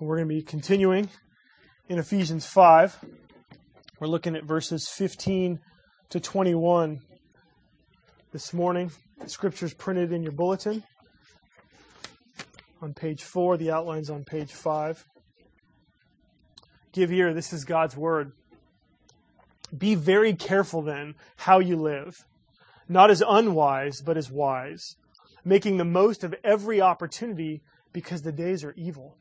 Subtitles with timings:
[0.00, 1.10] We're going to be continuing
[1.90, 3.04] in Ephesians 5.
[3.98, 5.60] We're looking at verses 15
[6.08, 7.00] to 21
[8.32, 8.92] this morning.
[9.20, 10.84] The scripture's printed in your bulletin
[12.80, 13.58] on page 4.
[13.58, 15.04] The outline's on page 5.
[16.92, 18.32] Give ear, this is God's word.
[19.76, 22.24] Be very careful then how you live,
[22.88, 24.96] not as unwise, but as wise,
[25.44, 27.60] making the most of every opportunity
[27.92, 29.18] because the days are evil.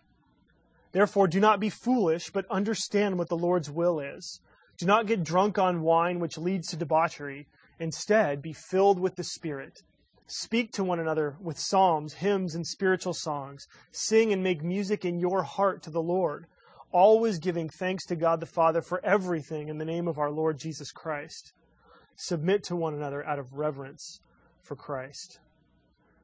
[0.92, 4.42] Therefore, do not be foolish, but understand what the Lord's will is.
[4.78, 7.48] Do not get drunk on wine, which leads to debauchery.
[7.80, 9.84] Instead, be filled with the Spirit.
[10.26, 13.68] Speak to one another with psalms, hymns, and spiritual songs.
[13.92, 16.46] Sing and make music in your heart to the Lord,
[16.92, 20.60] always giving thanks to God the Father for everything in the name of our Lord
[20.60, 21.54] Jesus Christ.
[22.16, 24.22] Submit to one another out of reverence
[24.62, 25.40] for Christ.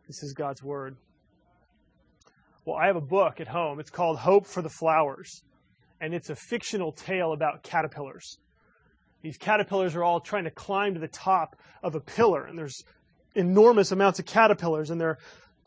[0.08, 0.98] This is God's Word.
[2.66, 3.80] Well, I have a book at home.
[3.80, 5.44] It's called Hope for the Flowers,
[6.02, 8.40] and it's a fictional tale about caterpillars.
[9.22, 12.84] These caterpillars are all trying to climb to the top of a pillar, and there's
[13.36, 15.20] enormous amounts of caterpillars, and they're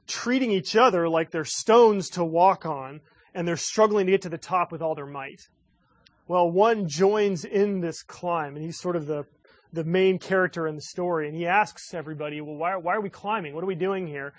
[0.08, 3.00] treating each other like they're stones to walk on,
[3.32, 5.42] and they're struggling to get to the top with all their might.
[6.26, 9.24] Well, one joins in this climb, and he's sort of the,
[9.72, 13.10] the main character in the story, and he asks everybody, Well, why, why are we
[13.10, 13.54] climbing?
[13.54, 14.34] What are we doing here?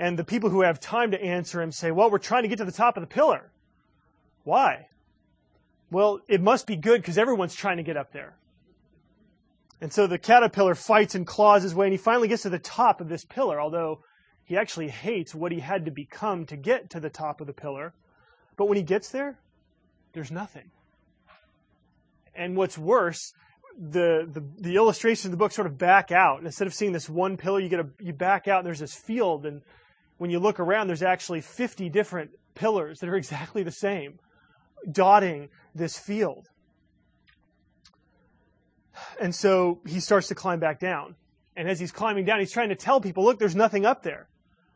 [0.00, 2.56] And the people who have time to answer him say, Well, we're trying to get
[2.56, 3.50] to the top of the pillar.
[4.44, 4.88] Why?
[5.90, 8.34] Well, it must be good because everyone's trying to get up there.
[9.78, 12.58] And so the caterpillar fights and claws his way, and he finally gets to the
[12.58, 14.00] top of this pillar, although
[14.44, 17.52] he actually hates what he had to become to get to the top of the
[17.52, 17.92] pillar.
[18.56, 19.38] But when he gets there,
[20.14, 20.70] there's nothing.
[22.34, 23.34] And what's worse,
[23.78, 26.38] the, the, the illustrations of the book sort of back out.
[26.38, 28.80] And instead of seeing this one pillar, you get a, you back out and there's
[28.80, 29.60] this field and
[30.20, 34.18] when you look around, there's actually 50 different pillars that are exactly the same,
[34.92, 36.50] dotting this field.
[39.18, 41.14] And so he starts to climb back down.
[41.56, 44.28] And as he's climbing down, he's trying to tell people, look, there's nothing up there.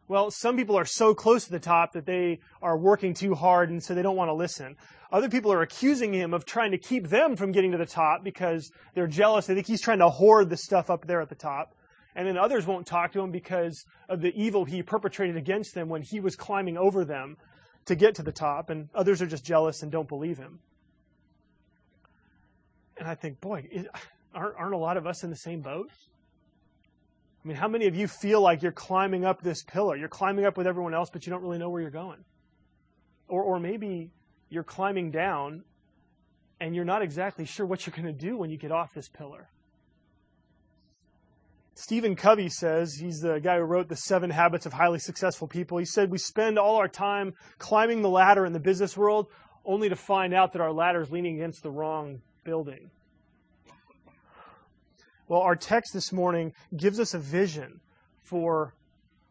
[0.09, 3.69] Well, some people are so close to the top that they are working too hard
[3.69, 4.77] and so they don't want to listen.
[5.13, 8.25] Other people are accusing him of trying to keep them from getting to the top
[8.25, 9.45] because they're jealous.
[9.45, 11.75] They think he's trying to hoard the stuff up there at the top.
[12.17, 15.89] And then others won't talk to him because of the evil he perpetrated against them
[15.89, 17.37] when he was climbing over them
[17.87, 18.71] to get to the top.
[18.71, 20.61] And others are just jealous and don't believe him.
[22.97, 23.69] And I think, boy,
[24.35, 25.91] aren't, aren't a lot of us in the same boat?
[27.45, 29.97] I mean, how many of you feel like you're climbing up this pillar?
[29.97, 32.25] You're climbing up with everyone else, but you don't really know where you're going.
[33.29, 34.13] Or, or maybe
[34.49, 35.65] you're climbing down
[36.61, 39.09] and you're not exactly sure what you're going to do when you get off this
[39.09, 39.51] pillar.
[41.77, 45.79] Stephen Covey says, he's the guy who wrote The Seven Habits of Highly Successful People.
[45.79, 49.27] He said, We spend all our time climbing the ladder in the business world
[49.65, 52.91] only to find out that our ladder is leaning against the wrong building.
[55.27, 57.81] Well, our text this morning gives us a vision
[58.23, 58.75] for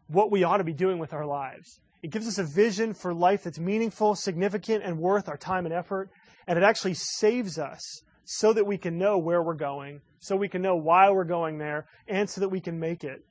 [0.08, 1.80] what we ought to be doing with our lives.
[2.02, 5.74] It gives us a vision for life that's meaningful, significant, and worth our time and
[5.74, 6.10] effort.
[6.46, 10.48] And it actually saves us so that we can know where we're going, so we
[10.48, 13.24] can know why we're going there, and so that we can make it.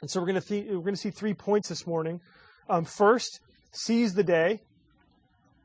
[0.00, 2.20] And so we're going to, th- we're going to see three points this morning.
[2.68, 3.40] Um, first,
[3.72, 4.60] seize the day.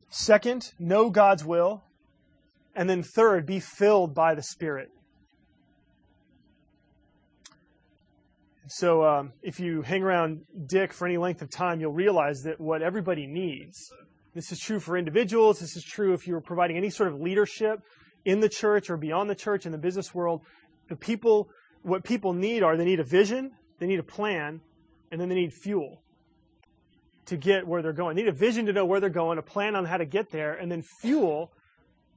[0.09, 1.83] Second, know God's will.
[2.75, 4.89] And then third, be filled by the Spirit.
[8.67, 12.61] So um, if you hang around Dick for any length of time, you'll realize that
[12.61, 13.77] what everybody needs,
[14.33, 17.81] this is true for individuals, this is true if you're providing any sort of leadership,
[18.25, 20.41] in the church or beyond the church in the business world,
[20.89, 21.49] the people,
[21.81, 24.61] what people need are they need a vision, they need a plan,
[25.11, 26.01] and then they need fuel
[27.25, 28.15] to get where they're going.
[28.15, 30.31] They need a vision to know where they're going, a plan on how to get
[30.31, 31.51] there, and then fuel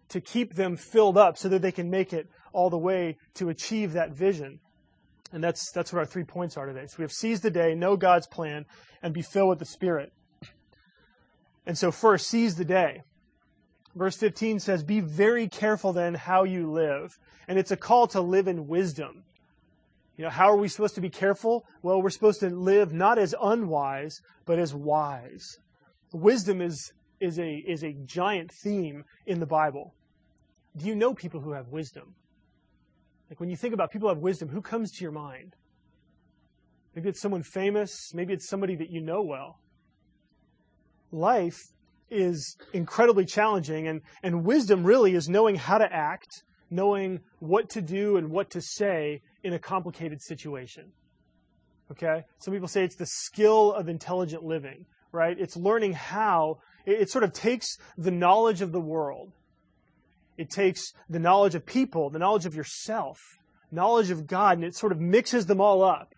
[0.09, 3.49] to keep them filled up so that they can make it all the way to
[3.49, 4.61] achieve that vision.
[5.33, 6.87] And that's, that's what our three points are today.
[6.87, 8.67] So we have seize the day, know God's plan,
[9.03, 10.13] and be filled with the Spirit.
[11.67, 13.03] And so, first, seize the day.
[13.95, 17.19] Verse 15 says, Be very careful then how you live.
[17.47, 19.25] And it's a call to live in wisdom.
[20.17, 21.65] You know, how are we supposed to be careful?
[21.83, 25.59] Well, we're supposed to live not as unwise, but as wise.
[26.13, 29.95] Wisdom is, is, a, is a giant theme in the Bible.
[30.77, 32.15] Do you know people who have wisdom?
[33.31, 35.55] Like when you think about people who have wisdom, who comes to your mind?
[36.95, 39.59] Maybe it's someone famous, maybe it's somebody that you know well.
[41.11, 41.61] Life
[42.11, 43.89] is incredibly challenging.
[43.89, 48.51] And, and wisdom really is knowing how to act, knowing what to do and what
[48.51, 50.93] to say in a complicated situation.
[51.91, 52.23] Okay?
[52.39, 55.37] Some people say it's the skill of intelligent living, right?
[55.39, 59.33] It's learning how It, it sort of takes the knowledge of the world,
[60.37, 63.19] it takes the knowledge of people, the knowledge of yourself,
[63.71, 66.15] knowledge of God, and it sort of mixes them all up.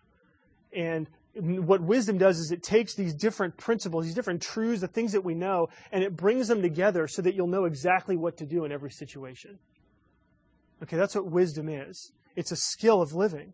[0.75, 1.07] And
[1.39, 5.23] what wisdom does is it takes these different principles, these different truths, the things that
[5.23, 8.65] we know, and it brings them together so that you'll know exactly what to do
[8.65, 9.59] in every situation.
[10.83, 12.11] Okay, that's what wisdom is.
[12.35, 13.53] It's a skill of living.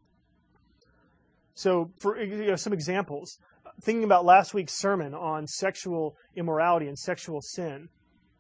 [1.56, 3.38] So, for you know, some examples,
[3.82, 7.90] thinking about last week's sermon on sexual immorality and sexual sin,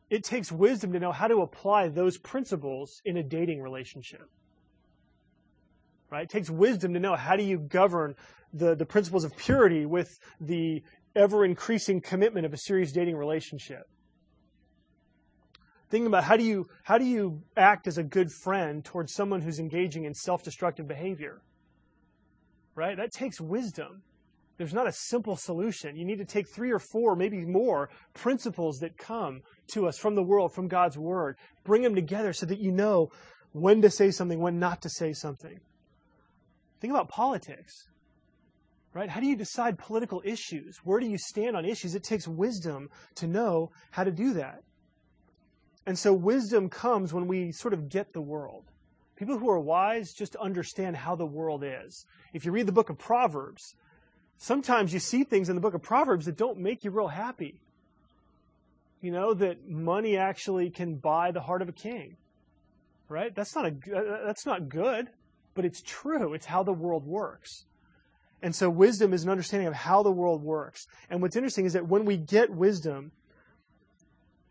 [0.10, 4.30] it takes wisdom to know how to apply those principles in a dating relationship.
[6.14, 6.26] Right?
[6.26, 8.14] It takes wisdom to know how do you govern
[8.54, 10.84] the, the principles of purity with the
[11.16, 13.90] ever increasing commitment of a serious dating relationship.
[15.90, 19.42] Thinking about how do you how do you act as a good friend towards someone
[19.42, 21.42] who's engaging in self-destructive behavior?
[22.76, 22.96] Right?
[22.96, 24.04] That takes wisdom.
[24.58, 25.96] There's not a simple solution.
[25.96, 29.42] You need to take three or four, maybe more, principles that come
[29.74, 31.38] to us from the world, from God's Word.
[31.64, 33.10] Bring them together so that you know
[33.52, 35.60] when to say something, when not to say something.
[36.84, 37.88] Think about politics
[38.94, 39.10] right?
[39.10, 40.78] How do you decide political issues?
[40.84, 41.96] Where do you stand on issues?
[41.96, 44.64] It takes wisdom to know how to do that.
[45.86, 48.66] And so wisdom comes when we sort of get the world.
[49.16, 52.06] People who are wise just understand how the world is.
[52.34, 53.76] If you read the book of Proverbs,
[54.38, 57.60] sometimes you see things in the book of Proverbs that don't make you real happy.
[59.02, 62.16] You know, that money actually can buy the heart of a king.
[63.10, 63.36] Right?
[63.36, 65.10] That's not a uh, that's not good,
[65.54, 66.34] but it's true.
[66.34, 67.66] It's how the world works.
[68.42, 70.86] And so wisdom is an understanding of how the world works.
[71.10, 73.12] And what's interesting is that when we get wisdom,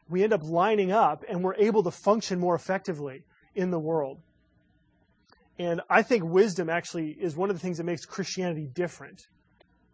[0.08, 4.20] we end up lining up and we're able to function more effectively in the world.
[5.58, 9.26] And I think wisdom actually is one of the things that makes Christianity different.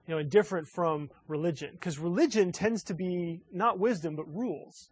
[0.06, 1.70] You know, and different from religion.
[1.72, 4.90] Because religion tends to be not wisdom, but rules.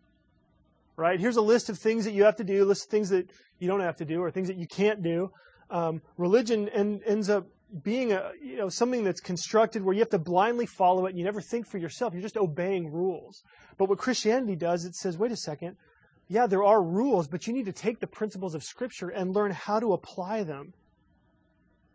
[0.96, 1.20] Right?
[1.20, 3.68] Here's a list of things that you have to do, list of things that you
[3.68, 5.30] don't have to do, or things that you can't do.
[5.70, 7.46] Um, religion en- ends up
[7.82, 11.10] being a you know something that's constructed where you have to blindly follow it.
[11.10, 12.12] And you never think for yourself.
[12.12, 13.42] You're just obeying rules.
[13.78, 15.76] But what christianity does it says wait a second.
[16.28, 19.50] Yeah there are rules but you need to take the principles of scripture and learn
[19.50, 20.74] how to apply them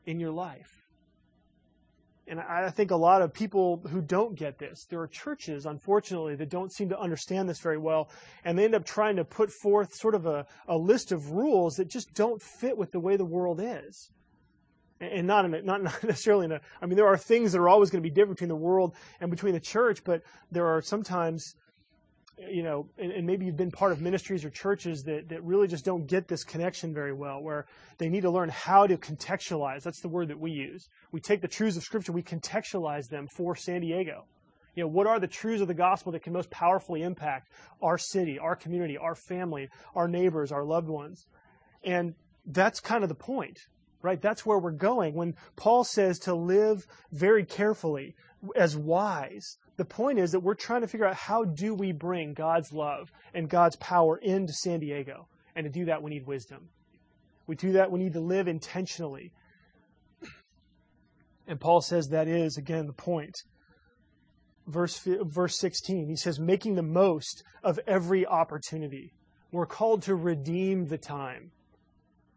[0.06, 0.81] in your life
[2.32, 6.36] and I think a lot of people who don't get this, there are churches, unfortunately,
[6.36, 8.10] that don't seem to understand this very well,
[8.46, 11.76] and they end up trying to put forth sort of a, a list of rules
[11.76, 14.12] that just don't fit with the way the world is.
[15.02, 17.68] And not in a, not necessarily in a I mean there are things that are
[17.68, 20.82] always going to be different between the world and between the church, but there are
[20.82, 21.56] sometimes
[22.50, 25.68] you know, and, and, maybe you've been part of ministries or churches that, that really
[25.68, 27.66] just don't get this connection very well, where
[27.98, 29.84] they need to learn how to contextualize.
[29.84, 30.88] That's the word that we use.
[31.12, 34.26] We take the truths of Scripture, we contextualize them for San Diego.
[34.76, 37.50] You know, what are the truths of the gospel that can most powerfully impact
[37.82, 41.28] our city, our community, our family, our neighbors, our loved ones?
[41.84, 42.16] And
[42.46, 43.60] that's kind of the point
[44.02, 44.22] right?
[44.22, 45.14] That's where we're going.
[45.14, 48.16] When Paul says to live very carefully
[48.56, 52.34] as wise, the point is that we're trying to figure out how do we bring
[52.34, 55.28] God's love and God's power into San Diego.
[55.56, 56.70] And to do that, we need wisdom.
[57.48, 59.32] We do that, we need to live intentionally.
[61.48, 63.36] And Paul says that is, again, the point.
[64.68, 69.12] Verse, verse 16, he says, making the most of every opportunity.
[69.52, 71.52] We're called to redeem the time.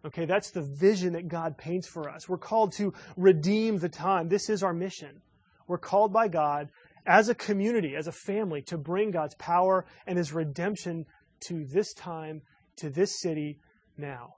[0.04, 2.28] Okay, that's the vision that God paints for us.
[2.28, 4.28] We're called to redeem the time.
[4.28, 5.22] This is our mission.
[5.66, 6.68] We're called by God
[7.06, 11.04] as a community, as a family, to bring God's power and His redemption
[11.48, 12.42] to this time,
[12.76, 13.58] to this city
[13.96, 14.34] now.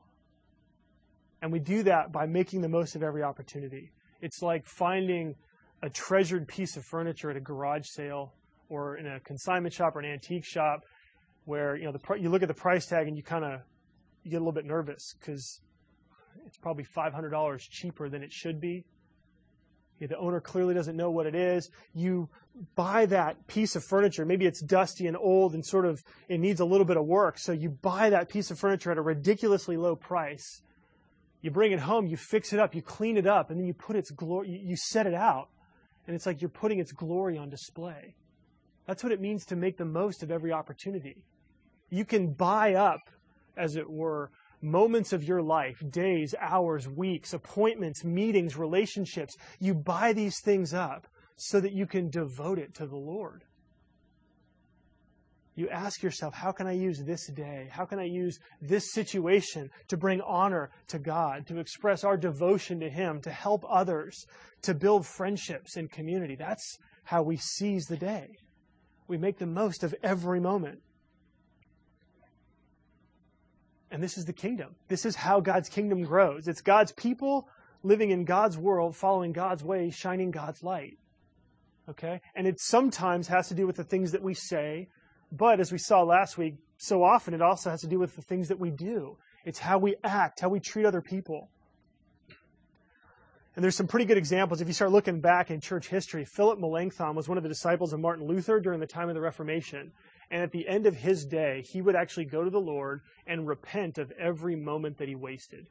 [1.43, 3.93] And we do that by making the most of every opportunity.
[4.21, 5.35] It's like finding
[5.83, 8.33] a treasured piece of furniture at a garage sale
[8.69, 10.81] or in a consignment shop or an antique shop
[11.45, 13.61] where you know the you look at the price tag and you kind of
[14.25, 15.61] you get a little bit nervous because
[16.47, 18.85] it's probably $500 cheaper than it should be.
[19.99, 21.71] The owner clearly doesn't know what it is.
[21.95, 22.29] You
[22.75, 24.25] buy that piece of furniture.
[24.25, 27.39] Maybe it's dusty and old and sort of it needs a little bit of work.
[27.39, 30.63] So you buy that piece of furniture at a ridiculously low price.
[31.41, 33.75] You bring it home, you fix it up, you clean it up, and then you
[33.75, 35.49] put its glory, you set it out.
[36.07, 38.15] And it's like you're putting its glory on display.
[38.87, 41.25] That's what it means to make the most of every opportunity.
[41.91, 43.01] You can buy up
[43.57, 44.31] as it were,
[44.63, 49.37] moments of your life, days, hours, weeks, appointments, meetings, relationships.
[49.61, 53.45] You buy these things up so that you can devote it to the Lord.
[55.55, 57.69] You ask yourself, how can I use this day?
[57.71, 62.79] How can I use this situation to bring honor to God, to express our devotion
[62.81, 64.27] to Him, to help others,
[64.63, 66.37] to build friendships and community?
[66.37, 68.29] That's how we seize the day.
[69.09, 70.81] We make the most of every moment.
[73.97, 74.75] And this is the kingdom.
[74.89, 76.49] This is how God's kingdom grows.
[76.49, 77.49] It's God's people
[77.83, 80.99] living in God's world, following God's way, shining God's light.
[81.89, 82.21] Okay?
[82.35, 84.89] And it sometimes has to do with the things that we say,
[85.33, 88.21] but as we saw last week, so often it also has to do with the
[88.21, 89.17] things that we do.
[89.47, 91.49] It's how we act, how we treat other people.
[93.55, 94.61] And there's some pretty good examples.
[94.61, 97.95] If you start looking back in church history, Philip Melanchthon was one of the disciples
[97.95, 99.93] of Martin Luther during the time of the Reformation.
[100.31, 103.47] And at the end of his day, he would actually go to the Lord and
[103.47, 105.67] repent of every moment that he wasted.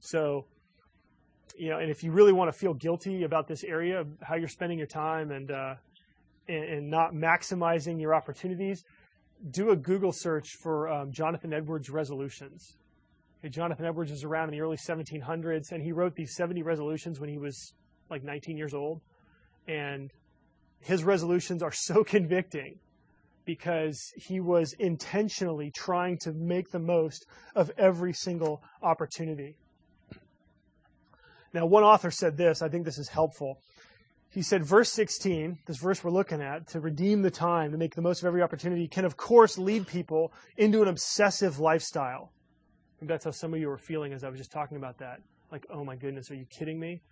[0.00, 0.46] So,
[1.56, 4.34] you know, and if you really want to feel guilty about this area of how
[4.34, 5.74] you're spending your time and, uh,
[6.48, 8.84] and, and, not maximizing your opportunities,
[9.50, 12.76] do a Google search for um, Jonathan Edwards resolutions.
[13.40, 17.20] Okay, Jonathan Edwards was around in the early 1700s, and he wrote these 70 resolutions
[17.20, 17.74] when he was
[18.10, 19.00] like 19 years old.
[19.66, 20.10] And
[20.82, 22.78] his resolutions are so convicting
[23.44, 29.56] because he was intentionally trying to make the most of every single opportunity.
[31.52, 33.58] Now, one author said this, I think this is helpful.
[34.30, 37.94] He said, verse 16, this verse we're looking at, to redeem the time, to make
[37.94, 42.32] the most of every opportunity, can of course lead people into an obsessive lifestyle.
[42.96, 44.98] I think that's how some of you were feeling as I was just talking about
[44.98, 45.20] that.
[45.50, 47.02] Like, oh my goodness, are you kidding me?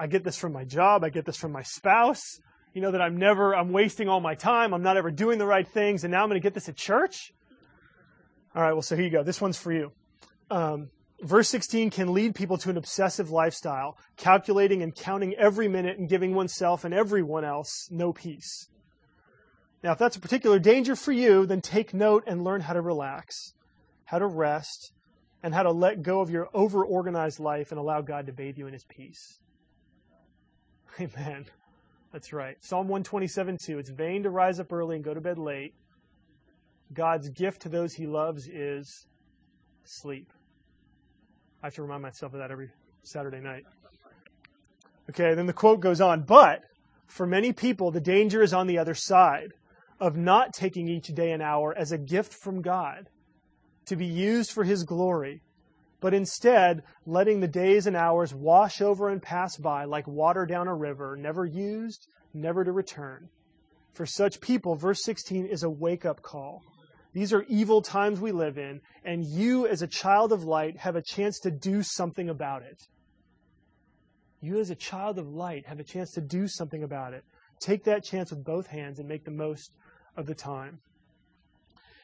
[0.00, 1.04] I get this from my job.
[1.04, 2.40] I get this from my spouse.
[2.72, 4.72] You know, that I'm never, I'm wasting all my time.
[4.72, 6.04] I'm not ever doing the right things.
[6.04, 7.32] And now I'm going to get this at church?
[8.54, 9.22] All right, well, so here you go.
[9.22, 9.92] This one's for you.
[10.50, 10.88] Um,
[11.20, 16.08] verse 16 can lead people to an obsessive lifestyle, calculating and counting every minute and
[16.08, 18.68] giving oneself and everyone else no peace.
[19.84, 22.80] Now, if that's a particular danger for you, then take note and learn how to
[22.80, 23.52] relax,
[24.06, 24.92] how to rest,
[25.42, 28.56] and how to let go of your over organized life and allow God to bathe
[28.56, 29.40] you in his peace.
[31.00, 31.46] Amen.
[32.12, 32.56] That's right.
[32.60, 33.78] Psalm 127 2.
[33.78, 35.74] It's vain to rise up early and go to bed late.
[36.92, 39.06] God's gift to those he loves is
[39.84, 40.32] sleep.
[41.62, 42.70] I have to remind myself of that every
[43.02, 43.64] Saturday night.
[45.10, 46.62] Okay, then the quote goes on, but
[47.06, 49.52] for many people, the danger is on the other side
[50.00, 53.08] of not taking each day and hour as a gift from God
[53.86, 55.42] to be used for his glory
[56.00, 60.68] but instead letting the days and hours wash over and pass by like water down
[60.68, 63.28] a river, never used, never to return.
[63.92, 66.62] For such people, verse 16 is a wake up call.
[67.12, 70.94] These are evil times we live in, and you, as a child of light, have
[70.94, 72.80] a chance to do something about it.
[74.40, 77.24] You, as a child of light, have a chance to do something about it.
[77.60, 79.72] Take that chance with both hands and make the most
[80.16, 80.78] of the time.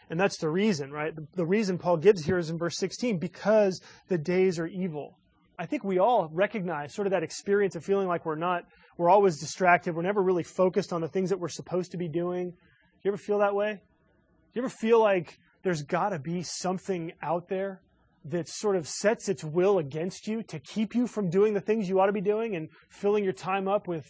[0.09, 1.13] And that's the reason, right?
[1.35, 5.19] The, reason Paul gives here is in verse 16 because the days are evil.
[5.59, 8.65] I think we all recognize sort of that experience of feeling like we're not,
[8.99, 9.97] we're always distracted.
[9.97, 12.51] We're never really focused on the things that we're supposed to be doing.
[12.51, 12.57] Do
[13.03, 13.73] you ever feel that way?
[13.73, 17.81] Do you ever feel like there's got to be something out there
[18.27, 21.89] that sort of sets its will against you to keep you from doing the things
[21.89, 24.05] you ought to be doing and filling your time up with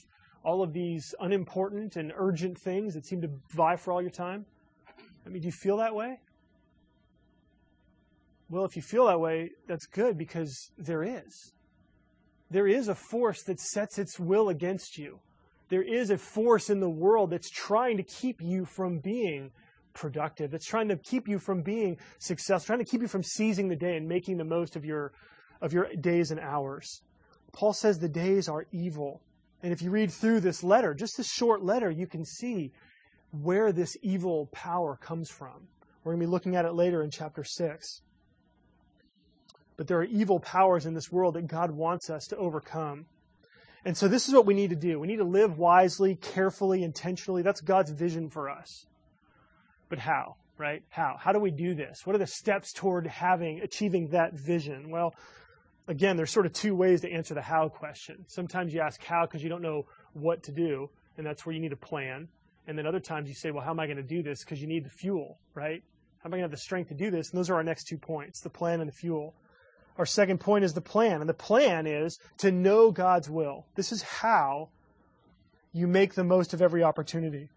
[0.44, 4.44] all of these unimportant and urgent things that seem to vie for all your time?
[5.26, 6.20] I mean, do you feel that way?
[8.48, 11.52] Well, if you feel that way, that's good because there is.
[12.48, 15.18] There is a force that sets its will against you.
[15.68, 19.50] There is a force in the world that's trying to keep you from being
[19.94, 20.50] productive.
[20.50, 23.76] that's trying to keep you from being successful, trying to keep you from seizing the
[23.76, 25.12] day and making the most of your,
[25.60, 27.02] of your days and hours.
[27.52, 29.22] Paul says the days are evil.
[29.62, 32.72] And if you read through this letter, just this short letter, you can see
[33.42, 35.68] where this evil power comes from.
[36.04, 38.02] We're going to be looking at it later in chapter 6.
[39.76, 43.06] But there are evil powers in this world that God wants us to overcome.
[43.84, 44.98] And so this is what we need to do.
[44.98, 47.42] We need to live wisely, carefully, intentionally.
[47.42, 48.86] That's God's vision for us.
[49.88, 50.82] But how, right?
[50.88, 51.16] How?
[51.20, 52.04] How do we do this?
[52.04, 54.90] What are the steps toward having, achieving that vision?
[54.90, 55.14] Well,
[55.88, 58.24] again, there's sort of two ways to answer the how question.
[58.26, 61.60] Sometimes you ask how because you don't know what to do, and that's where you
[61.60, 62.28] need a plan.
[62.66, 64.44] And then other times you say, well, how am I going to do this?
[64.44, 65.82] Because you need the fuel, right?
[66.18, 67.30] How am I going to have the strength to do this?
[67.30, 69.34] And those are our next two points the plan and the fuel.
[69.98, 71.20] Our second point is the plan.
[71.20, 73.66] And the plan is to know God's will.
[73.76, 74.70] This is how
[75.72, 77.50] you make the most of every opportunity.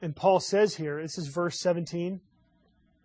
[0.00, 2.20] And Paul says here, this is verse 17.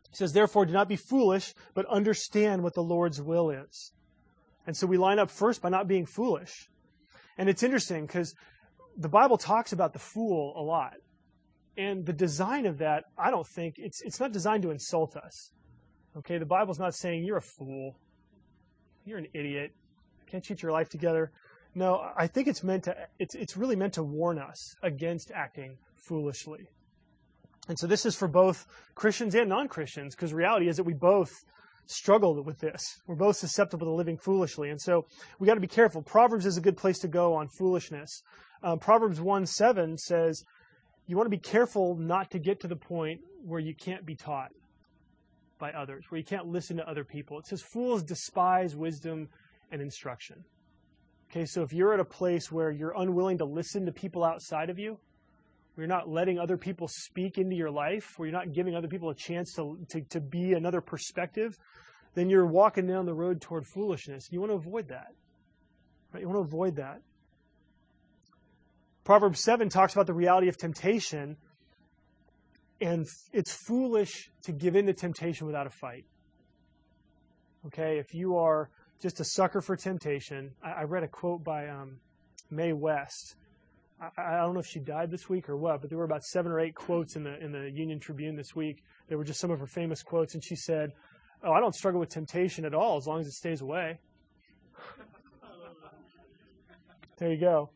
[0.10, 3.92] He says, Therefore, do not be foolish, but understand what the Lord's will is.
[4.68, 6.70] And so we line up first by not being foolish.
[7.38, 8.36] And it's interesting because
[8.98, 10.94] the Bible talks about the fool a lot.
[11.76, 15.52] And the design of that, I don't think, it's, it's not designed to insult us.
[16.16, 17.96] Okay, the Bible's not saying you're a fool,
[19.06, 19.72] you're an idiot,
[20.28, 21.32] can't cheat your life together.
[21.76, 25.78] No, I think it's meant to it's it's really meant to warn us against acting
[25.96, 26.68] foolishly.
[27.68, 31.32] And so this is for both Christians and non-Christians because reality is that we both
[31.86, 33.00] struggle with this.
[33.08, 34.70] We're both susceptible to living foolishly.
[34.70, 35.06] And so
[35.40, 36.02] we got to be careful.
[36.02, 38.22] Proverbs is a good place to go on foolishness.
[38.64, 40.42] Uh, Proverbs 1 7 says,
[41.06, 44.16] You want to be careful not to get to the point where you can't be
[44.16, 44.52] taught
[45.60, 47.38] by others, where you can't listen to other people.
[47.40, 49.28] It says, Fools despise wisdom
[49.72, 50.46] and instruction.
[51.30, 54.70] Okay, so if you're at a place where you're unwilling to listen to people outside
[54.70, 54.98] of you,
[55.74, 58.88] where you're not letting other people speak into your life, where you're not giving other
[58.88, 61.58] people a chance to, to, to be another perspective,
[62.14, 64.28] then you're walking down the road toward foolishness.
[64.32, 65.08] You want to avoid that.
[66.14, 66.22] Right?
[66.22, 67.02] You want to avoid that.
[69.04, 71.38] Proverbs 7 talks about the reality of temptation,
[72.80, 76.06] and it's foolish to give in to temptation without a fight.
[77.68, 78.70] Okay, if you are
[79.02, 81.98] just a sucker for temptation, I, I read a quote by um,
[82.50, 83.36] Mae West
[84.18, 86.24] I, I don't know if she died this week or what, but there were about
[86.24, 88.84] seven or eight quotes in the in the Union Tribune this week.
[89.08, 90.92] They were just some of her famous quotes, and she said,
[91.44, 94.00] "Oh, I don't struggle with temptation at all as long as it stays away."
[97.18, 97.70] there you go.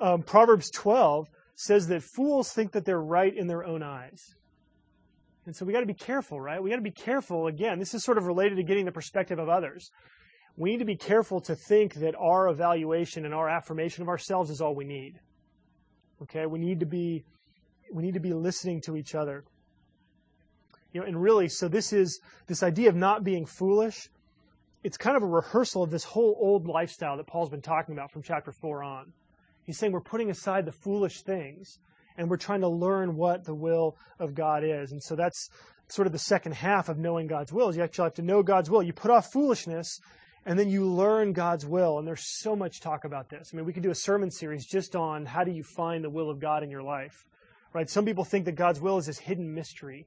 [0.00, 4.34] Um, Proverbs 12 says that fools think that they're right in their own eyes.
[5.46, 6.62] And so we got to be careful, right?
[6.62, 7.46] We got to be careful.
[7.46, 9.90] Again, this is sort of related to getting the perspective of others.
[10.56, 14.50] We need to be careful to think that our evaluation and our affirmation of ourselves
[14.50, 15.18] is all we need.
[16.22, 17.24] Okay, we need to be
[17.92, 19.44] we need to be listening to each other.
[20.92, 24.08] You know, and really, so this is this idea of not being foolish.
[24.82, 28.10] It's kind of a rehearsal of this whole old lifestyle that Paul's been talking about
[28.10, 29.12] from chapter four on.
[29.64, 31.78] He's saying we're putting aside the foolish things
[32.16, 34.92] and we're trying to learn what the will of God is.
[34.92, 35.48] And so that's
[35.88, 38.42] sort of the second half of knowing God's will is you actually have to know
[38.42, 38.82] God's will.
[38.82, 40.00] You put off foolishness
[40.46, 41.98] and then you learn God's will.
[41.98, 43.50] And there's so much talk about this.
[43.52, 46.10] I mean, we could do a sermon series just on how do you find the
[46.10, 47.24] will of God in your life,
[47.72, 47.88] right?
[47.88, 50.06] Some people think that God's will is this hidden mystery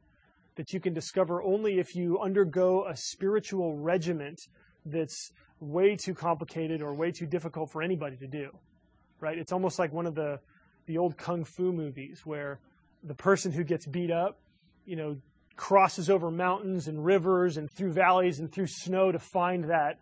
[0.55, 4.39] that you can discover only if you undergo a spiritual regiment
[4.85, 8.51] that's way too complicated or way too difficult for anybody to do,
[9.23, 9.37] right?
[9.37, 10.39] It's almost like one of the,
[10.85, 12.59] the old kung fu movies where
[13.03, 14.37] the person who gets beat up,
[14.85, 15.15] you know,
[15.55, 19.97] crosses over mountains and rivers and through valleys and through snow to find that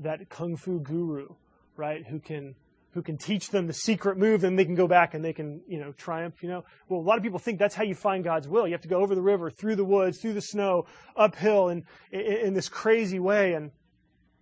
[0.00, 1.28] that kung fu guru,
[1.76, 2.06] right?
[2.06, 2.54] Who can
[2.92, 5.60] who can teach them the secret move, and they can go back and they can,
[5.68, 6.42] you know, triumph.
[6.42, 8.66] You know, well, a lot of people think that's how you find God's will.
[8.66, 11.84] You have to go over the river, through the woods, through the snow, uphill, and
[12.10, 13.54] in, in this crazy way.
[13.54, 13.70] And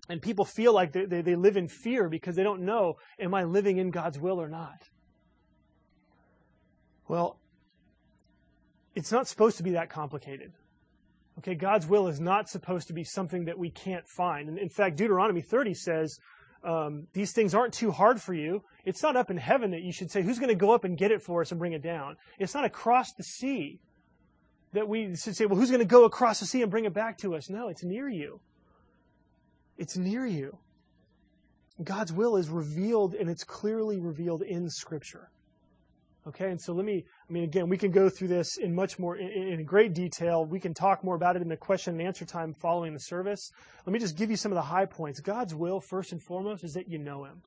[0.09, 3.35] and people feel like they, they, they live in fear because they don't know, am
[3.35, 4.89] I living in God's will or not?
[7.09, 7.39] Well,
[8.95, 10.53] it's not supposed to be that complicated.
[11.39, 14.49] Okay, God's will is not supposed to be something that we can't find.
[14.49, 16.19] And in fact, Deuteronomy 30 says,
[16.65, 18.63] um, these things aren't too hard for you.
[18.85, 20.97] It's not up in heaven that you should say, who's going to go up and
[20.97, 22.17] get it for us and bring it down?
[22.39, 23.81] It's not across the sea
[24.73, 26.95] that we should say, well, who's going to go across the sea and bring it
[26.95, 27.49] back to us?
[27.51, 28.41] No, it's near you.
[29.79, 30.59] It's near you.
[31.83, 35.31] God's will is revealed and it's clearly revealed in Scripture.
[36.27, 38.99] Okay, and so let me, I mean, again, we can go through this in much
[38.99, 40.45] more, in, in, great detail.
[40.45, 43.53] We can talk more about it in the question and answer time following the service.
[43.85, 45.21] Let me just give you some of the high points.
[45.21, 47.43] God's will, first and foremost, is that you know Him.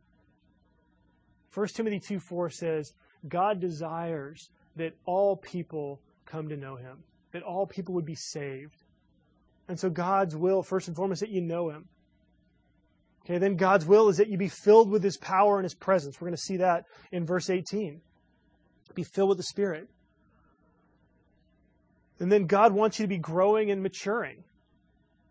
[1.54, 2.94] 1 Timothy 2 4 says,
[3.28, 8.78] God desires that all people come to know Him, that all people would be saved.
[9.68, 11.90] And so God's will, first and foremost, that you know Him.
[13.26, 16.20] Okay, then God's will is that you be filled with His power and His presence.
[16.20, 18.02] We're going to see that in verse 18.
[18.96, 19.88] Be filled with the Spirit.
[22.20, 24.44] And then God wants you to be growing and maturing.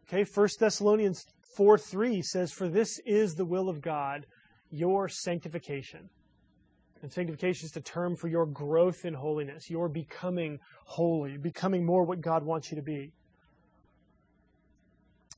[0.09, 1.25] Okay, 1 Thessalonians
[1.57, 4.25] 4 3 says, For this is the will of God,
[4.71, 6.09] your sanctification.
[7.03, 12.05] And sanctification is the term for your growth in holiness, your becoming holy, becoming more
[12.05, 13.13] what God wants you to be.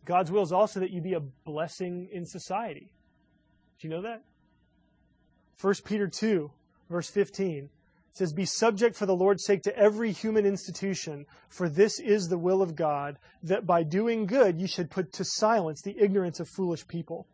[0.05, 2.93] God's will is also that you be a blessing in society.
[3.79, 4.23] Do you know that?
[5.61, 6.51] 1 Peter 2,
[6.89, 7.69] verse 15
[8.13, 12.39] says, Be subject for the Lord's sake to every human institution, for this is the
[12.39, 16.49] will of God, that by doing good you should put to silence the ignorance of
[16.49, 17.27] foolish people.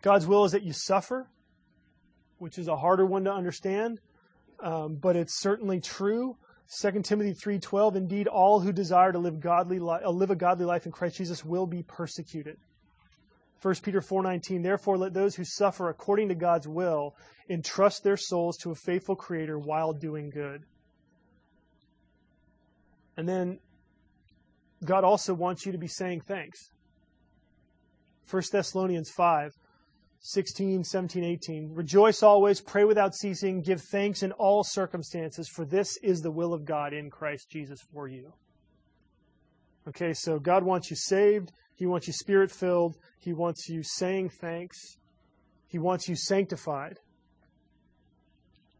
[0.00, 1.28] God's will is that you suffer,
[2.38, 4.00] which is a harder one to understand,
[4.60, 6.36] um, but it's certainly true.
[6.68, 10.64] 2 Timothy 3:12 Indeed all who desire to live godly li- uh, live a godly
[10.64, 12.56] life in Christ Jesus will be persecuted.
[13.60, 17.14] 1 Peter 4:19 Therefore let those who suffer according to God's will
[17.48, 20.64] entrust their souls to a faithful creator while doing good.
[23.16, 23.58] And then
[24.84, 26.70] God also wants you to be saying thanks.
[28.30, 29.52] 1 Thessalonians 5
[30.24, 31.74] 16, 17, 18.
[31.74, 36.54] Rejoice always, pray without ceasing, give thanks in all circumstances, for this is the will
[36.54, 38.32] of God in Christ Jesus for you.
[39.88, 41.52] Okay, so God wants you saved.
[41.74, 42.96] He wants you spirit filled.
[43.18, 44.78] He wants you saying thanks.
[45.66, 46.98] He wants you sanctified.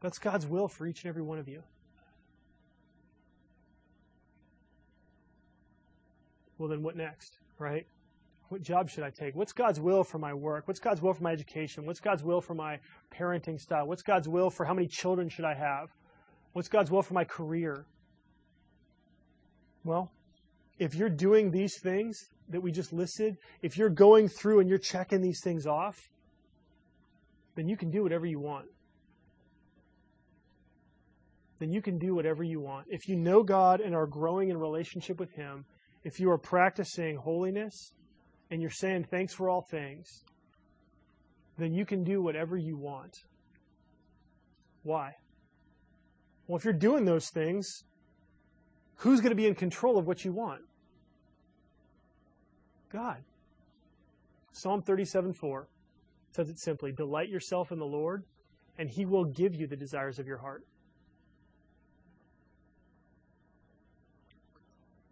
[0.01, 1.65] That's God's will for each and every one of you.
[6.57, 7.85] Well, then what next, right?
[8.53, 9.35] What job should I take?
[9.35, 10.69] What's God's will for my work?
[10.69, 11.87] What's God's will for my education?
[11.87, 13.87] What's God's will for my parenting style?
[13.87, 15.89] What's God's will for how many children should I have?
[16.53, 17.87] What's God's will for my career?
[19.85, 20.13] Well,
[20.79, 22.19] if you're doing these things
[22.51, 25.97] that we just listed, if you're going through and you're checking these things off,
[27.57, 28.67] then you can do whatever you want.
[31.59, 32.89] Then you can do whatever you want.
[32.91, 35.65] If you know God and are growing in relationship with Him,
[36.05, 37.95] if you are practicing holiness,
[38.53, 40.25] and you're saying thanks for all things,
[41.57, 43.25] then you can do whatever you want.
[44.83, 45.15] Why?
[46.47, 47.85] Well, if you're doing those things,
[48.97, 50.61] who's going to be in control of what you want?
[52.93, 53.23] God.
[54.53, 55.67] Psalm 37 4
[56.33, 58.23] says it simply Delight yourself in the Lord,
[58.77, 60.67] and he will give you the desires of your heart.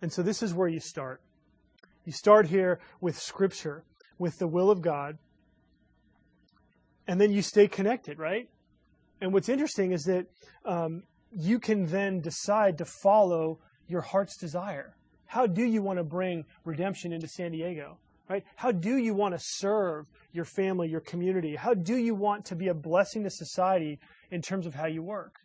[0.03, 1.23] And so this is where you start.
[2.11, 3.85] You start here with Scripture,
[4.19, 5.17] with the will of God,
[7.07, 8.49] and then you stay connected, right?
[9.21, 10.27] And what's interesting is that
[10.65, 14.97] um, you can then decide to follow your heart's desire.
[15.27, 17.99] How do you want to bring redemption into San Diego?
[18.29, 18.43] Right?
[18.57, 21.55] How do you want to serve your family, your community?
[21.55, 24.01] How do you want to be a blessing to society
[24.33, 25.37] in terms of how you work?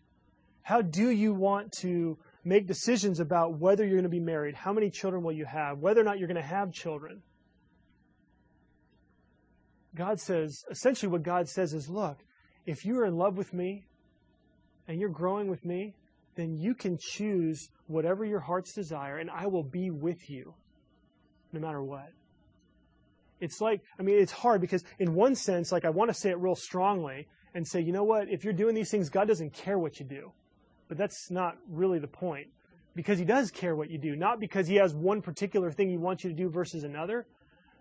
[0.64, 4.72] How do you want to make decisions about whether you're going to be married, how
[4.72, 7.24] many children will you have, whether or not you're going to have children.
[9.96, 12.20] God says, essentially, what God says is look,
[12.66, 13.86] if you are in love with me
[14.88, 15.96] and you're growing with me,
[16.36, 20.54] then you can choose whatever your heart's desire, and I will be with you
[21.54, 22.10] no matter what.
[23.40, 26.30] It's like, I mean, it's hard because, in one sense, like, I want to say
[26.30, 29.54] it real strongly and say, you know what, if you're doing these things, God doesn't
[29.54, 30.32] care what you do.
[30.88, 32.48] But that's not really the point.
[32.96, 34.16] Because he does care what you do.
[34.16, 37.26] Not because he has one particular thing he wants you to do versus another,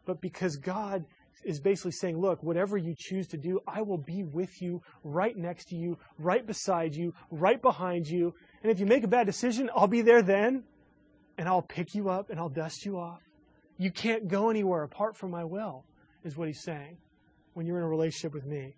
[0.06, 1.04] but because God
[1.44, 5.36] is basically saying, look, whatever you choose to do, I will be with you, right
[5.36, 8.34] next to you, right beside you, right behind you.
[8.62, 10.64] And if you make a bad decision, I'll be there then,
[11.36, 13.20] and I'll pick you up and I'll dust you off.
[13.76, 15.84] You can't go anywhere apart from my will,
[16.24, 16.96] is what he's saying
[17.54, 18.74] when you're in a relationship with me.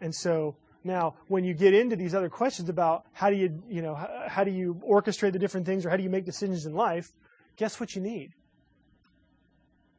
[0.00, 3.82] And so now, when you get into these other questions about how do you, you
[3.82, 3.94] know,
[4.28, 7.06] how, do you orchestrate the different things or how do you make decisions in life,
[7.56, 8.30] guess what you need?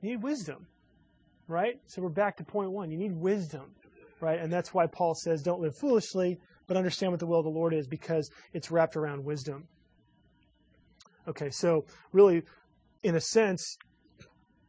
[0.01, 0.67] You need wisdom,
[1.47, 1.75] right?
[1.87, 2.91] So we're back to point one.
[2.91, 3.75] You need wisdom,
[4.21, 4.39] right?
[4.39, 7.51] And that's why Paul says, don't live foolishly, but understand what the will of the
[7.51, 9.67] Lord is because it's wrapped around wisdom.
[11.27, 12.43] Okay, so really,
[13.03, 13.77] in a sense,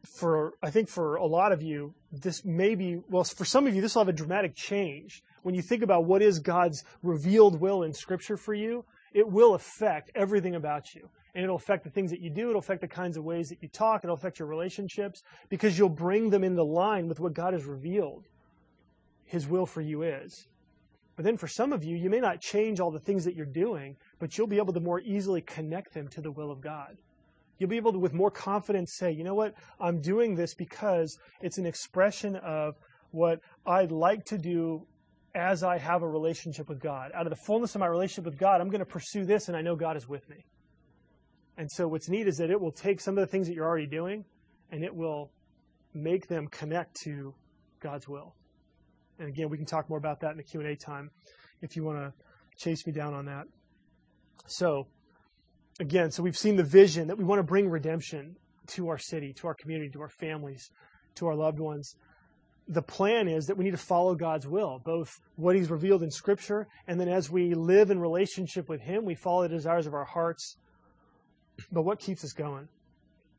[0.03, 3.75] for I think for a lot of you, this may be well, for some of
[3.75, 7.59] you, this will have a dramatic change when you think about what is God's revealed
[7.59, 11.09] will in Scripture for you, it will affect everything about you.
[11.33, 12.49] And it'll affect the things that you do.
[12.49, 14.03] It'll affect the kinds of ways that you talk.
[14.03, 18.25] It'll affect your relationships because you'll bring them into line with what God has revealed
[19.23, 20.47] His will for you is.
[21.15, 23.45] But then for some of you, you may not change all the things that you're
[23.45, 26.97] doing, but you'll be able to more easily connect them to the will of God.
[27.61, 29.53] You'll be able to, with more confidence, say, you know what?
[29.79, 32.73] I'm doing this because it's an expression of
[33.11, 34.87] what I'd like to do
[35.35, 37.11] as I have a relationship with God.
[37.13, 39.55] Out of the fullness of my relationship with God, I'm going to pursue this, and
[39.55, 40.37] I know God is with me.
[41.55, 43.67] And so, what's neat is that it will take some of the things that you're
[43.67, 44.25] already doing,
[44.71, 45.29] and it will
[45.93, 47.35] make them connect to
[47.79, 48.33] God's will.
[49.19, 51.11] And again, we can talk more about that in the Q and A time,
[51.61, 52.11] if you want to
[52.57, 53.43] chase me down on that.
[54.47, 54.87] So,
[55.81, 58.35] again, so we've seen the vision that we want to bring redemption
[58.67, 60.69] to our city, to our community, to our families,
[61.15, 61.95] to our loved ones
[62.71, 66.09] the plan is that we need to follow God's will, both what He's revealed in
[66.09, 69.93] Scripture, and then as we live in relationship with Him, we follow the desires of
[69.93, 70.55] our hearts.
[71.71, 72.69] But what keeps us going?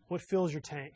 [0.08, 0.92] What fills your tank?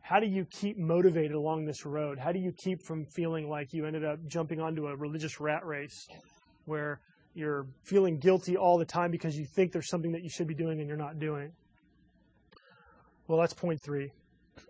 [0.00, 2.18] How do you keep motivated along this road?
[2.18, 5.66] How do you keep from feeling like you ended up jumping onto a religious rat
[5.66, 6.06] race
[6.64, 7.00] where
[7.36, 10.54] you're feeling guilty all the time because you think there's something that you should be
[10.54, 11.52] doing and you're not doing?
[13.28, 14.10] Well, that's point three.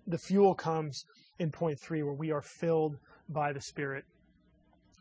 [0.06, 1.04] The fuel comes
[1.38, 2.96] in point three, where we are filled
[3.28, 4.04] by the Spirit.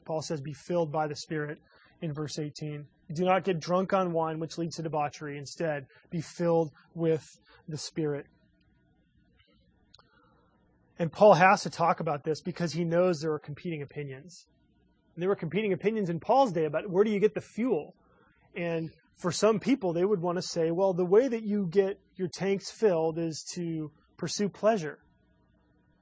[0.05, 1.57] Paul says, Be filled by the Spirit
[2.01, 2.85] in verse 18.
[3.13, 5.37] Do not get drunk on wine, which leads to debauchery.
[5.37, 7.23] Instead, be filled with
[7.67, 8.25] the Spirit.
[10.97, 14.47] And Paul has to talk about this because he knows there are competing opinions.
[15.15, 17.95] And there were competing opinions in Paul's day about where do you get the fuel?
[18.55, 21.99] And for some people, they would want to say, well, the way that you get
[22.15, 24.99] your tanks filled is to pursue pleasure,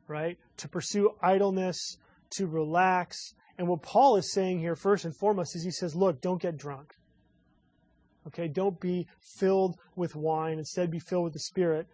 [0.08, 0.38] right?
[0.58, 1.98] To pursue idleness,
[2.32, 3.36] to relax.
[3.58, 6.58] And what Paul is saying here, first and foremost, is he says, look, don't get
[6.58, 6.96] drunk.
[8.26, 10.58] Okay, don't be filled with wine.
[10.58, 11.88] Instead, be filled with the Spirit.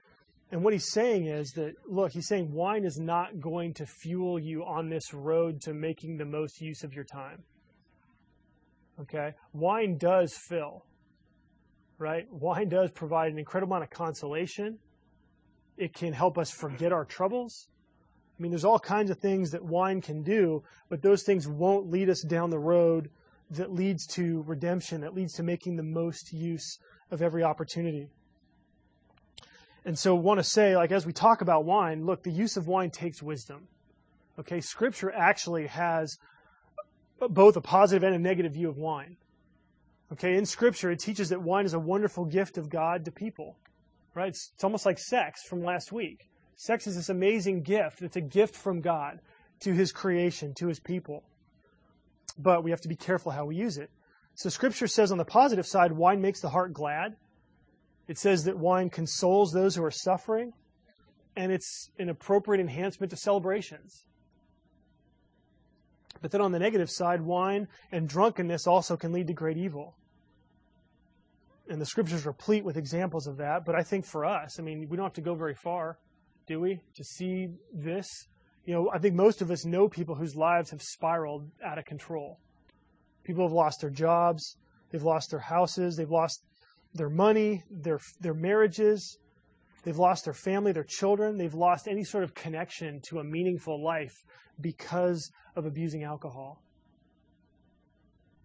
[0.52, 4.40] And what he's saying is that, look, he's saying wine is not going to fuel
[4.40, 7.44] you on this road to making the most use of your time.
[9.00, 9.34] Okay?
[9.54, 10.86] Wine does fill,
[12.00, 12.26] right?
[12.32, 14.80] Wine does provide an incredible amount of consolation.
[15.78, 17.68] It can help us forget our troubles.
[18.38, 21.92] I mean, there's all kinds of things that wine can do, but those things won't
[21.92, 23.10] lead us down the road
[23.52, 26.80] that leads to redemption, that leads to making the most use
[27.12, 28.08] of every opportunity.
[29.86, 32.68] And so, want to say, like, as we talk about wine, look, the use of
[32.68, 33.68] wine takes wisdom.
[34.38, 36.18] Okay, Scripture actually has
[37.30, 39.18] both a positive and a negative view of wine.
[40.12, 43.58] Okay, in Scripture, it teaches that wine is a wonderful gift of God to people.
[44.15, 44.30] Right?
[44.30, 46.30] It's, it's almost like sex from last week.
[46.56, 48.02] Sex is this amazing gift.
[48.02, 49.20] It's a gift from God
[49.62, 51.24] to His creation, to His people.
[52.38, 53.92] But we have to be careful how we use it.
[54.36, 57.15] So, Scripture says on the positive side, wine makes the heart glad.
[58.10, 60.54] It says that wine consoles those who are suffering,
[61.36, 64.04] and it's an appropriate enhancement to celebrations.
[66.19, 69.95] But then on the negative side, wine and drunkenness also can lead to great evil.
[71.69, 73.63] And the scriptures are replete with examples of that.
[73.63, 76.00] But I think for us, I mean, we don't have to go very far,
[76.48, 78.08] do we, to see this?
[78.65, 81.86] You know, I think most of us know people whose lives have spiraled out of
[81.86, 82.39] control.
[83.24, 84.58] People have lost their jobs,
[84.89, 86.43] they've lost their houses, they've lost
[86.93, 89.17] their money, their, their marriages.
[89.84, 91.38] They've lost their family, their children.
[91.38, 94.23] They've lost any sort of connection to a meaningful life
[94.60, 96.62] because of abusing alcohol.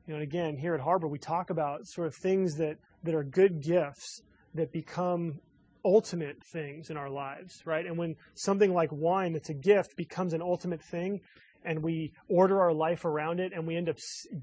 [0.06, 3.14] You know, and again, here at Harbor, we talk about sort of things that, that
[3.14, 4.22] are good gifts
[4.54, 5.40] that become
[5.84, 7.86] ultimate things in our lives, right?
[7.86, 11.20] And when something like wine that's a gift becomes an ultimate thing,
[11.64, 13.96] and we order our life around it, and we end up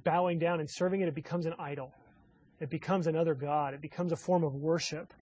[0.03, 1.93] bowing down and serving it, it becomes an idol.
[2.61, 3.73] It becomes another God.
[3.73, 5.13] It becomes a form of worship.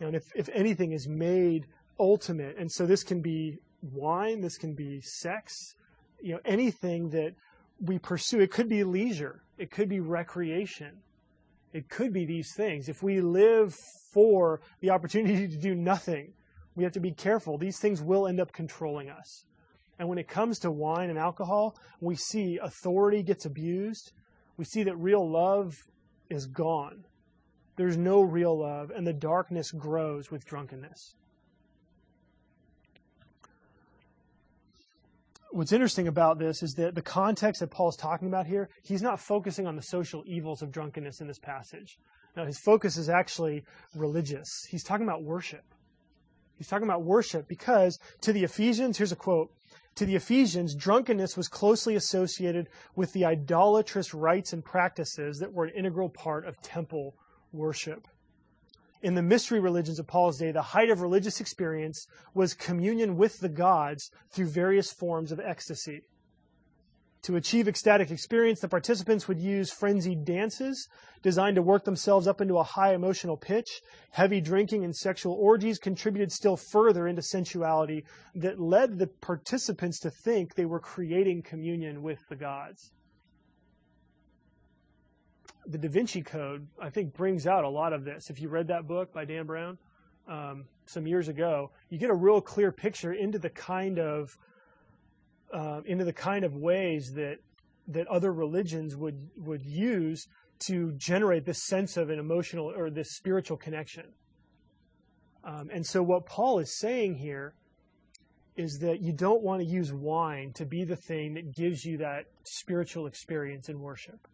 [0.00, 1.66] And if, if anything is made
[1.98, 5.54] ultimate, and so this can be wine, this can be sex,
[6.22, 7.34] you know, anything that
[7.78, 10.96] we pursue, it could be leisure, it could be recreation,
[11.74, 12.88] it could be these things.
[12.88, 13.74] If we live
[14.12, 16.32] for the opportunity to do nothing,
[16.74, 17.58] we have to be careful.
[17.58, 19.44] These things will end up controlling us.
[19.98, 24.12] And when it comes to wine and alcohol, we see authority gets abused.
[24.56, 25.74] We see that real love
[26.30, 27.04] is gone.
[27.76, 31.16] There's no real love, and the darkness grows with drunkenness.
[35.52, 39.18] What's interesting about this is that the context that Paul's talking about here, he's not
[39.18, 41.98] focusing on the social evils of drunkenness in this passage.
[42.36, 43.64] Now, his focus is actually
[43.96, 44.64] religious.
[44.68, 45.64] He's talking about worship.
[46.56, 49.50] He's talking about worship because to the Ephesians, here's a quote
[49.96, 55.64] to the Ephesians, drunkenness was closely associated with the idolatrous rites and practices that were
[55.64, 57.16] an integral part of temple
[57.52, 58.08] worship.
[59.02, 63.40] In the mystery religions of Paul's day, the height of religious experience was communion with
[63.40, 66.02] the gods through various forms of ecstasy.
[67.22, 70.88] To achieve ecstatic experience, the participants would use frenzied dances
[71.22, 73.82] designed to work themselves up into a high emotional pitch.
[74.12, 78.04] Heavy drinking and sexual orgies contributed still further into sensuality
[78.34, 82.90] that led the participants to think they were creating communion with the gods.
[85.66, 88.30] The Da Vinci Code, I think, brings out a lot of this.
[88.30, 89.76] If you read that book by Dan Brown
[90.26, 94.38] um, some years ago, you get a real clear picture into the kind of
[95.52, 97.38] uh, into the kind of ways that
[97.88, 100.26] that other religions would would use
[100.60, 104.04] to generate this sense of an emotional or this spiritual connection.
[105.42, 107.54] Um, and so, what Paul is saying here
[108.56, 111.96] is that you don't want to use wine to be the thing that gives you
[111.98, 114.28] that spiritual experience in worship.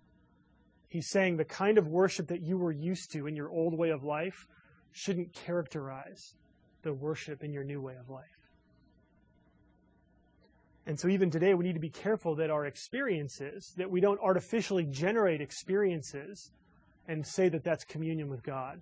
[0.89, 3.91] He's saying the kind of worship that you were used to in your old way
[3.91, 4.47] of life
[4.93, 6.35] shouldn't characterize
[6.83, 8.36] the worship in your new way of life.
[10.87, 14.21] And so even today, we need to be careful that our experiences, that we don't
[14.21, 16.53] artificially generate experiences
[17.09, 18.81] and say that that's communion with God.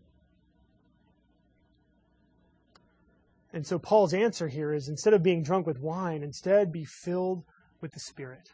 [3.55, 7.45] And so Paul's answer here is instead of being drunk with wine, instead be filled
[7.81, 8.51] with the Spirit.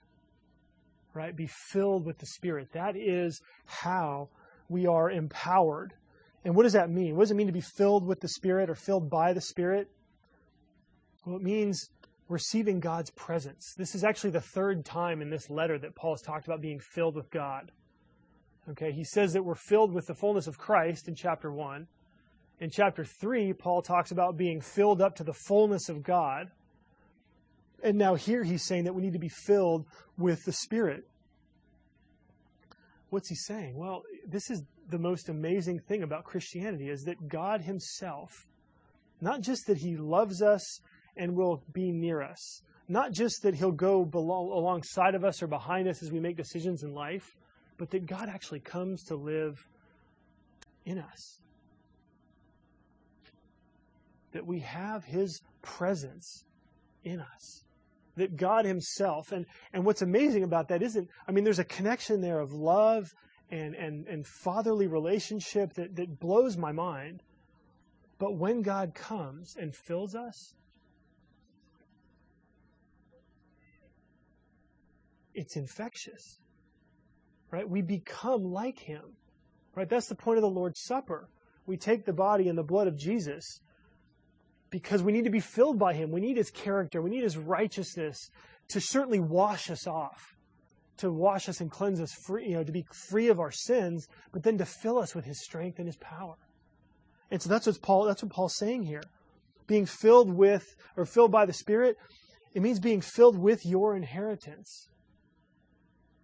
[1.13, 1.35] Right?
[1.35, 2.69] Be filled with the Spirit.
[2.73, 4.29] That is how
[4.69, 5.95] we are empowered.
[6.45, 7.17] And what does that mean?
[7.17, 9.89] What does it mean to be filled with the Spirit or filled by the Spirit?
[11.25, 11.91] Well, it means
[12.31, 13.75] receiving God's presence.
[13.77, 16.79] This is actually the third time in this letter that Paul has talked about being
[16.79, 17.73] filled with God.
[18.71, 21.88] Okay, he says that we're filled with the fullness of Christ in chapter 1.
[22.61, 26.51] In chapter 3, Paul talks about being filled up to the fullness of God.
[27.83, 31.09] And now here he's saying that we need to be filled with the Spirit.
[33.09, 33.77] What's he saying?
[33.77, 38.47] Well, this is the most amazing thing about Christianity is that God himself,
[39.21, 40.81] not just that he loves us
[41.16, 45.46] and will be near us, not just that he'll go below, alongside of us or
[45.46, 47.37] behind us as we make decisions in life,
[47.77, 49.66] but that God actually comes to live
[50.85, 51.40] in us.
[54.33, 56.44] That we have his presence
[57.05, 57.64] in us
[58.16, 62.20] that God Himself, and, and what's amazing about that isn't, I mean, there's a connection
[62.20, 63.12] there of love
[63.51, 67.23] and, and, and fatherly relationship that, that blows my mind.
[68.18, 70.55] But when God comes and fills us,
[75.40, 76.38] it's infectious.
[77.50, 77.68] Right?
[77.68, 79.03] We become like Him.
[79.74, 79.88] Right?
[79.88, 81.29] That's the point of the Lord's Supper.
[81.66, 83.61] We take the body and the blood of Jesus
[84.70, 86.11] because we need to be filled by Him.
[86.11, 87.03] We need His character.
[87.03, 88.31] We need His righteousness
[88.68, 90.37] to certainly wash us off,
[90.98, 94.07] to wash us and cleanse us free, you know, to be free of our sins,
[94.33, 96.37] but then to fill us with His strength and His power.
[97.31, 99.03] And so that's what Paul, that's what Paul's saying here.
[99.66, 101.96] Being filled with, or filled by the Spirit,
[102.55, 104.88] it means being filled with your inheritance,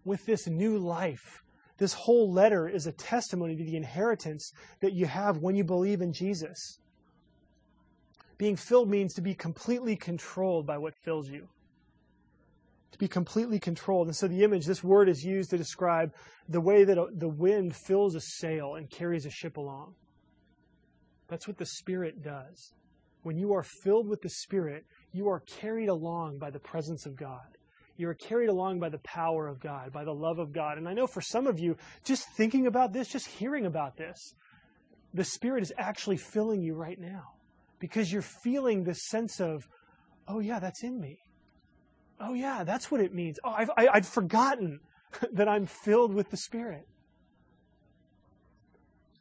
[0.07, 1.43] with this new life.
[1.79, 6.01] This whole letter is a testimony to the inheritance that you have when you believe
[6.01, 6.79] in Jesus.
[8.39, 11.49] Being filled means to be completely controlled by what fills you.
[12.93, 14.07] To be completely controlled.
[14.07, 16.13] And so the image, this word is used to describe
[16.49, 19.95] the way that the wind fills a sail and carries a ship along.
[21.29, 22.73] That's what the Spirit does.
[23.23, 27.17] When you are filled with the Spirit, you are carried along by the presence of
[27.17, 27.59] God.
[27.97, 30.77] You are carried along by the power of God, by the love of God.
[30.79, 34.35] And I know for some of you, just thinking about this, just hearing about this,
[35.15, 37.23] the Spirit is actually filling you right now
[37.79, 39.67] because you're feeling this sense of,
[40.29, 41.19] oh, yeah, that's in me.
[42.21, 43.39] Oh, yeah, that's what it means.
[43.45, 44.81] Oh, I've, I, I'd forgotten
[45.33, 46.87] that I'm filled with the Spirit.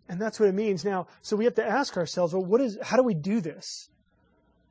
[0.08, 0.86] And that's what it means.
[0.86, 3.90] Now, so we have to ask ourselves, well, what is, how do we do this?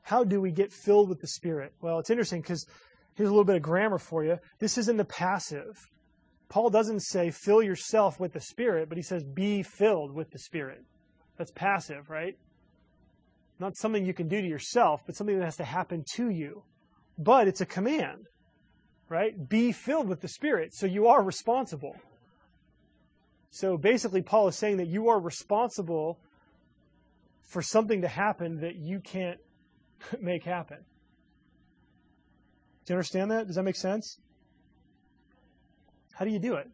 [0.02, 1.72] How do we get filled with the Spirit?
[1.80, 2.66] Well, it's interesting because
[3.14, 4.38] here's a little bit of grammar for you.
[4.58, 5.76] This is in the passive.
[6.48, 10.38] Paul doesn't say fill yourself with the Spirit, but he says be filled with the
[10.38, 10.84] Spirit.
[11.36, 12.36] That's passive, right?
[13.58, 16.62] Not something you can do to yourself, but something that has to happen to you.
[17.18, 18.26] But it's a command,
[19.08, 19.48] right?
[19.48, 20.74] Be filled with the Spirit.
[20.74, 21.96] So you are responsible.
[23.50, 26.18] So basically, Paul is saying that you are responsible
[27.42, 29.38] for something to happen that you can't
[30.20, 30.78] make happen.
[32.84, 33.46] Do you understand that?
[33.46, 34.18] Does that make sense?
[36.12, 36.68] How do you do it?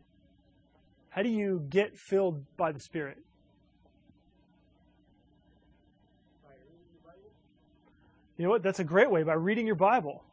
[1.11, 3.18] How do you get filled by the Spirit?
[8.37, 8.62] You know what?
[8.62, 10.25] That's a great way by reading your Bible.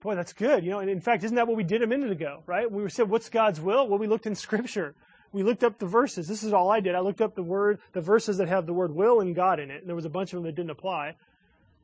[0.00, 0.64] Boy, that's good.
[0.64, 2.70] You know, and in fact, isn't that what we did a minute ago, right?
[2.70, 3.86] We said, what's God's will?
[3.86, 4.94] Well, we looked in Scripture.
[5.32, 6.26] We looked up the verses.
[6.26, 6.94] This is all I did.
[6.94, 9.70] I looked up the word, the verses that have the word will and God in
[9.70, 9.80] it.
[9.80, 11.14] And there was a bunch of them that didn't apply.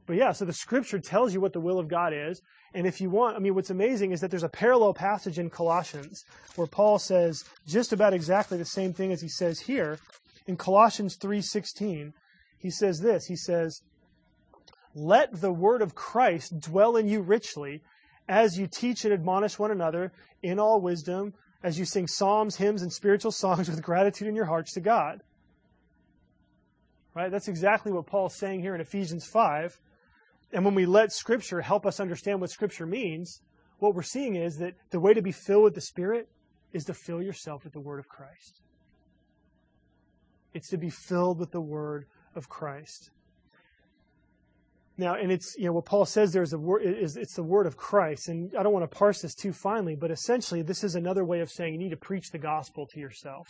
[0.07, 2.41] But yeah, so the Scripture tells you what the will of God is.
[2.75, 5.51] And if you want, I mean, what's amazing is that there's a parallel passage in
[5.51, 6.25] Colossians
[6.55, 9.99] where Paul says just about exactly the same thing as he says here
[10.47, 12.13] in Colossians 3:16.
[12.59, 13.27] He says this.
[13.27, 13.83] He says,
[14.95, 17.83] "Let the word of Christ dwell in you richly,
[18.29, 20.13] as you teach and admonish one another
[20.43, 24.47] in all wisdom, as you sing psalms, hymns, and spiritual songs with gratitude in your
[24.47, 25.23] hearts to God."
[27.15, 27.31] Right?
[27.31, 29.79] That's exactly what Paul's saying here in Ephesians 5.
[30.53, 33.41] And when we let Scripture help us understand what Scripture means,
[33.79, 36.29] what we're seeing is that the way to be filled with the Spirit
[36.73, 38.61] is to fill yourself with the Word of Christ.
[40.55, 43.11] It's to be filled with the Word of Christ.
[44.99, 47.43] Now, and it's you know what Paul says there is a word is it's the
[47.43, 50.83] word of Christ, and I don't want to parse this too finely, but essentially this
[50.83, 53.47] is another way of saying you need to preach the gospel to yourself.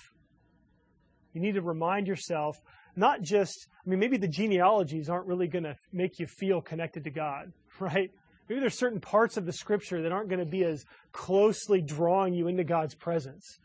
[1.33, 2.57] You need to remind yourself
[2.97, 7.05] not just, I mean, maybe the genealogies aren't really going to make you feel connected
[7.05, 8.11] to God, right?
[8.49, 12.33] Maybe there's certain parts of the scripture that aren't going to be as closely drawing
[12.33, 13.59] you into God's presence.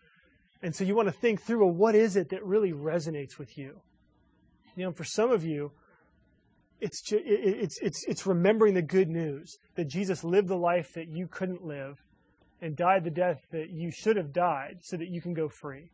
[0.61, 3.57] And so you want to think through, well, what is it that really resonates with
[3.57, 3.79] you?
[4.75, 5.71] You know, for some of you,
[6.81, 11.27] it's, it's, it's, it's remembering the good news that Jesus lived the life that you
[11.27, 12.03] couldn't live
[12.61, 15.91] and died the death that you should have died so that you can go free.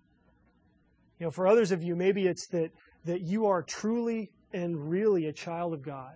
[1.19, 2.71] You know, for others of you, maybe it's that,
[3.05, 6.15] that you are truly and really a child of God.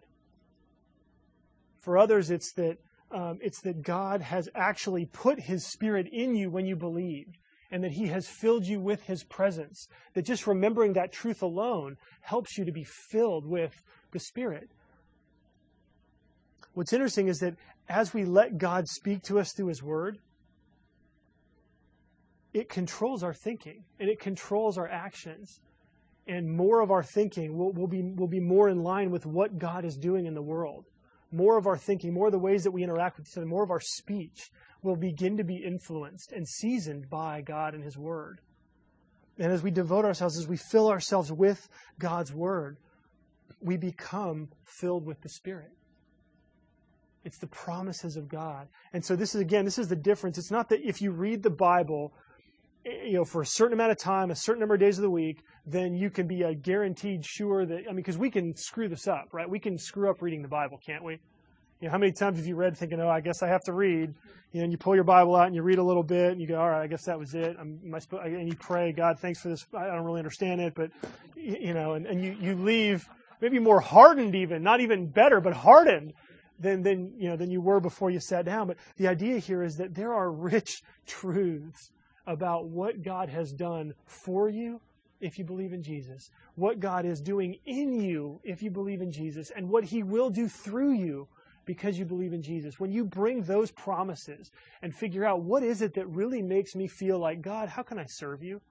[1.79, 2.77] For others, it's that,
[3.11, 7.37] um, it's that God has actually put His Spirit in you when you believed,
[7.71, 9.87] and that He has filled you with His presence.
[10.13, 13.81] That just remembering that truth alone helps you to be filled with
[14.11, 14.69] the Spirit.
[16.73, 17.55] What's interesting is that
[17.89, 20.19] as we let God speak to us through His Word,
[22.53, 25.59] it controls our thinking and it controls our actions.
[26.27, 29.57] And more of our thinking will, will, be, will be more in line with what
[29.57, 30.85] God is doing in the world.
[31.31, 33.63] More of our thinking, more of the ways that we interact with each other, more
[33.63, 34.51] of our speech
[34.83, 38.41] will begin to be influenced and seasoned by God and His Word.
[39.39, 41.67] And as we devote ourselves, as we fill ourselves with
[41.99, 42.77] God's Word,
[43.59, 45.71] we become filled with the Spirit.
[47.23, 48.67] It's the promises of God.
[48.93, 50.37] And so this is again, this is the difference.
[50.37, 52.13] It's not that if you read the Bible,
[52.85, 55.03] eh, you know, for a certain amount of time, a certain number of days of
[55.03, 58.55] the week, then you can be a guaranteed sure that I mean, because we can
[58.55, 59.47] screw this up, right?
[59.47, 61.19] We can screw up reading the Bible, can't we?
[61.79, 63.73] You know, how many times have you read thinking, "Oh, I guess I have to
[63.73, 64.13] read"?
[64.51, 66.39] You know, and you pull your Bible out and you read a little bit, and
[66.39, 69.19] you go, "All right, I guess that was it." I'm, I and you pray, "God,
[69.19, 69.65] thanks for this.
[69.75, 70.91] I don't really understand it, but
[71.35, 73.07] you know," and, and you you leave
[73.41, 76.13] maybe more hardened, even not even better, but hardened
[76.59, 78.67] than, than, you know, than you were before you sat down.
[78.67, 81.91] But the idea here is that there are rich truths
[82.27, 84.79] about what God has done for you
[85.19, 89.11] if you believe in Jesus, what God is doing in you if you believe in
[89.11, 91.27] Jesus, and what He will do through you
[91.65, 92.79] because you believe in Jesus.
[92.79, 96.87] When you bring those promises and figure out what is it that really makes me
[96.87, 98.61] feel like, God, how can I serve you?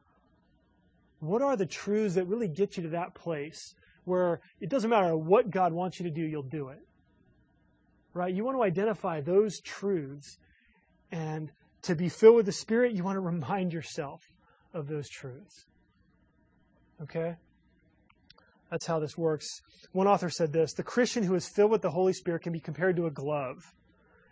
[1.20, 3.74] What are the truths that really get you to that place
[4.10, 6.80] where it doesn't matter what God wants you to do, you'll do it?
[8.14, 8.34] right?
[8.34, 10.38] You want to identify those truths.
[11.12, 11.50] And
[11.82, 14.22] to be filled with the Spirit, you want to remind yourself
[14.72, 15.66] of those truths.
[17.02, 17.36] Okay?
[18.70, 19.46] That's how this works.
[19.92, 22.60] One author said this The Christian who is filled with the Holy Spirit can be
[22.60, 23.74] compared to a glove.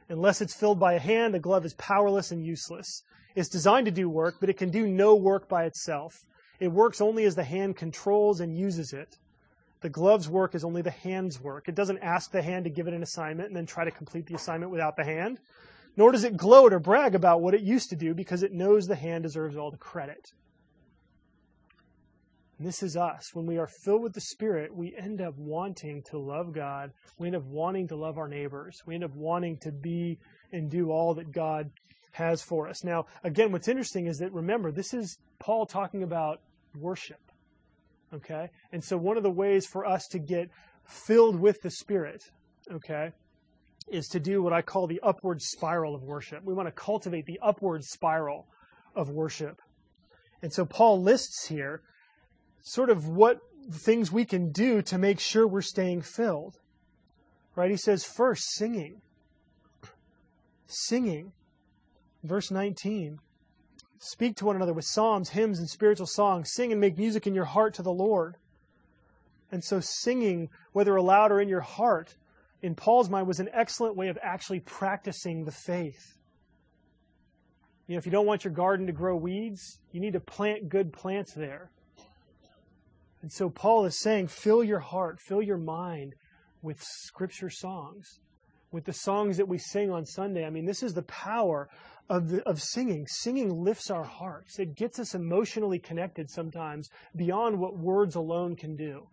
[0.08, 3.02] Unless it's filled by a hand, the glove is powerless and useless.
[3.34, 6.14] It's designed to do work, but it can do no work by itself.
[6.60, 9.18] It works only as the hand controls and uses it.
[9.80, 11.68] The glove's work is only the hand's work.
[11.68, 14.26] It doesn't ask the hand to give it an assignment and then try to complete
[14.26, 15.38] the assignment without the hand.
[15.96, 18.86] Nor does it gloat or brag about what it used to do because it knows
[18.86, 20.32] the hand deserves all the credit.
[22.58, 23.30] And this is us.
[23.34, 26.92] When we are filled with the Spirit, we end up wanting to love God.
[27.16, 28.82] We end up wanting to love our neighbors.
[28.84, 30.18] We end up wanting to be
[30.52, 31.70] and do all that God
[32.12, 32.82] has for us.
[32.82, 36.40] Now, again, what's interesting is that remember, this is Paul talking about
[36.76, 37.20] worship.
[38.14, 38.48] Okay?
[38.72, 40.50] And so one of the ways for us to get
[40.86, 42.22] filled with the Spirit,
[42.72, 43.12] okay,
[43.90, 46.44] is to do what I call the upward spiral of worship.
[46.44, 48.46] We want to cultivate the upward spiral
[48.94, 49.60] of worship.
[50.42, 51.82] And so Paul lists here
[52.62, 53.38] sort of what
[53.70, 56.56] things we can do to make sure we're staying filled.
[57.54, 57.70] Right?
[57.70, 59.00] He says, first, singing.
[60.66, 61.32] Singing.
[62.22, 63.18] Verse 19.
[63.98, 66.52] Speak to one another with psalms, hymns, and spiritual songs.
[66.52, 68.36] Sing and make music in your heart to the Lord.
[69.50, 72.14] And so, singing, whether aloud or in your heart,
[72.62, 76.16] in Paul's mind, was an excellent way of actually practicing the faith.
[77.86, 80.68] You know, if you don't want your garden to grow weeds, you need to plant
[80.68, 81.70] good plants there.
[83.22, 86.14] And so, Paul is saying, fill your heart, fill your mind
[86.62, 88.20] with scripture songs,
[88.70, 90.44] with the songs that we sing on Sunday.
[90.44, 91.68] I mean, this is the power
[92.08, 93.06] of, the, of singing.
[93.06, 94.58] Singing lifts our hearts.
[94.58, 99.06] It gets us emotionally connected sometimes beyond what words alone can do.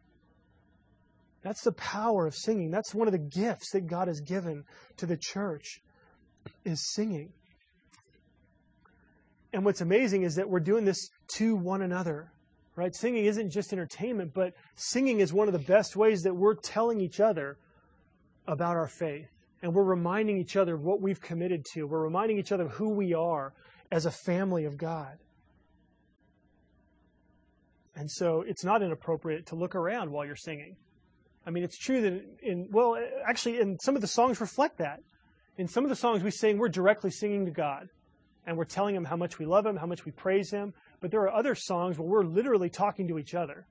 [1.41, 2.71] That's the power of singing.
[2.71, 4.63] That's one of the gifts that God has given
[4.97, 5.79] to the church
[6.63, 7.33] is singing.
[9.53, 12.31] And what's amazing is that we're doing this to one another.
[12.75, 12.93] Right?
[12.93, 16.99] Singing isn't just entertainment, but singing is one of the best ways that we're telling
[16.99, 17.57] each other
[18.47, 19.29] about our faith
[19.65, 21.87] and we're reminding each other of what we've committed to.
[21.87, 23.51] We're reminding each other of who we are
[23.91, 25.17] as a family of God.
[27.95, 30.75] And so it's not inappropriate to look around while you're singing.
[31.47, 32.95] I mean, it's true that in, well,
[33.27, 34.99] actually, in some of the songs reflect that.
[35.57, 37.87] In some of the songs we sing, we're directly singing to God.
[38.45, 40.75] And we're telling Him how much we love Him, how much we praise Him.
[41.01, 43.65] But there are other songs where we're literally talking to each other.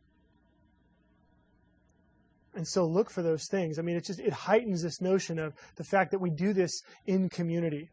[2.55, 3.79] And so look for those things.
[3.79, 6.83] I mean, it just it heightens this notion of the fact that we do this
[7.07, 7.91] in community.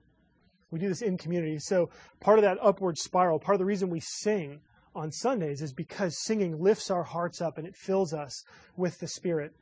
[0.69, 1.57] We do this in community.
[1.59, 1.89] So
[2.19, 4.61] part of that upward spiral, part of the reason we sing
[4.95, 8.43] on Sundays is because singing lifts our hearts up and it fills us
[8.75, 9.53] with the Spirit.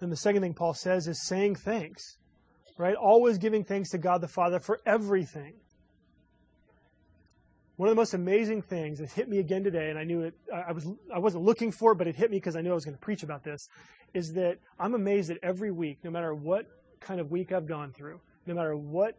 [0.00, 2.16] And the second thing Paul says is saying thanks,
[2.78, 2.94] right?
[2.94, 5.54] Always giving thanks to God the Father for everything.
[7.80, 10.34] One of the most amazing things that hit me again today, and I knew it,
[10.52, 12.74] I was, I wasn't looking for it, but it hit me because I knew I
[12.74, 13.70] was going to preach about this,
[14.12, 16.66] is that I'm amazed that every week, no matter what
[17.00, 19.16] kind of week I've gone through, no matter what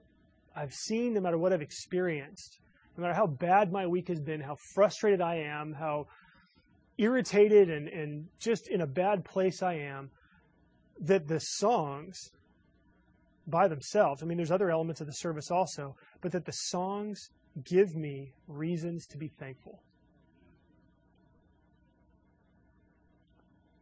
[0.55, 2.59] I've seen, no matter what I've experienced,
[2.95, 6.05] no matter how bad my week has been, how frustrated I am, how
[6.99, 10.11] irritated and, and just in a bad place I am,
[10.99, 12.29] that the songs
[13.47, 17.31] by themselves, I mean, there's other elements of the service also, but that the songs
[17.63, 19.81] give me reasons to be thankful.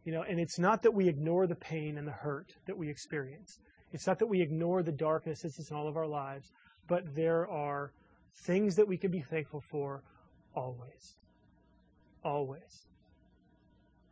[0.04, 2.88] You know, and it's not that we ignore the pain and the hurt that we
[2.88, 3.58] experience.
[3.92, 6.50] It's not that we ignore the darkness that's in all of our lives,
[6.88, 7.92] but there are
[8.44, 10.02] things that we can be thankful for
[10.54, 11.16] always.
[12.24, 12.86] Always.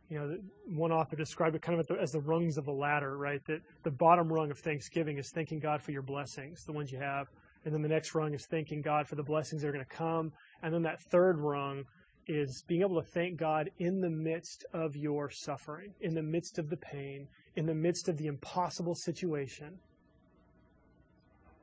[0.09, 0.37] You know,
[0.75, 3.41] one author described it kind of as the rungs of a ladder, right?
[3.45, 6.97] That the bottom rung of Thanksgiving is thanking God for your blessings, the ones you
[6.99, 7.27] have.
[7.65, 9.95] And then the next rung is thanking God for the blessings that are going to
[9.95, 10.31] come.
[10.63, 11.83] And then that third rung
[12.27, 16.59] is being able to thank God in the midst of your suffering, in the midst
[16.59, 19.77] of the pain, in the midst of the impossible situation.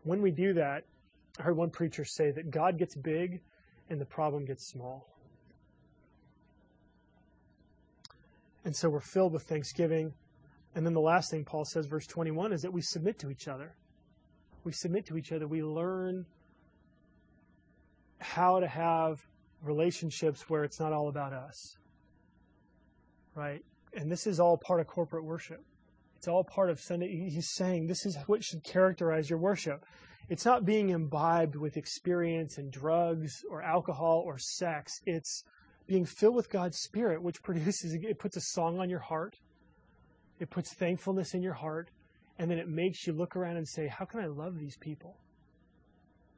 [0.03, 0.84] When we do that,
[1.38, 3.40] I heard one preacher say that God gets big
[3.88, 5.07] and the problem gets small.
[8.64, 10.12] And so we're filled with thanksgiving.
[10.74, 13.49] And then the last thing Paul says, verse 21, is that we submit to each
[13.49, 13.74] other
[14.66, 16.26] we submit to each other, we learn
[18.18, 19.24] how to have
[19.62, 21.76] relationships where it's not all about us.
[23.36, 23.64] Right?
[23.94, 25.62] And this is all part of corporate worship.
[26.16, 27.28] It's all part of Sunday.
[27.30, 29.84] He's saying this is what should characterize your worship.
[30.28, 35.00] It's not being imbibed with experience and drugs or alcohol or sex.
[35.06, 35.44] It's
[35.86, 39.36] being filled with God's Spirit, which produces, it puts a song on your heart.
[40.40, 41.90] It puts thankfulness in your heart.
[42.39, 45.16] And then it makes you look around and say, How can I love these people?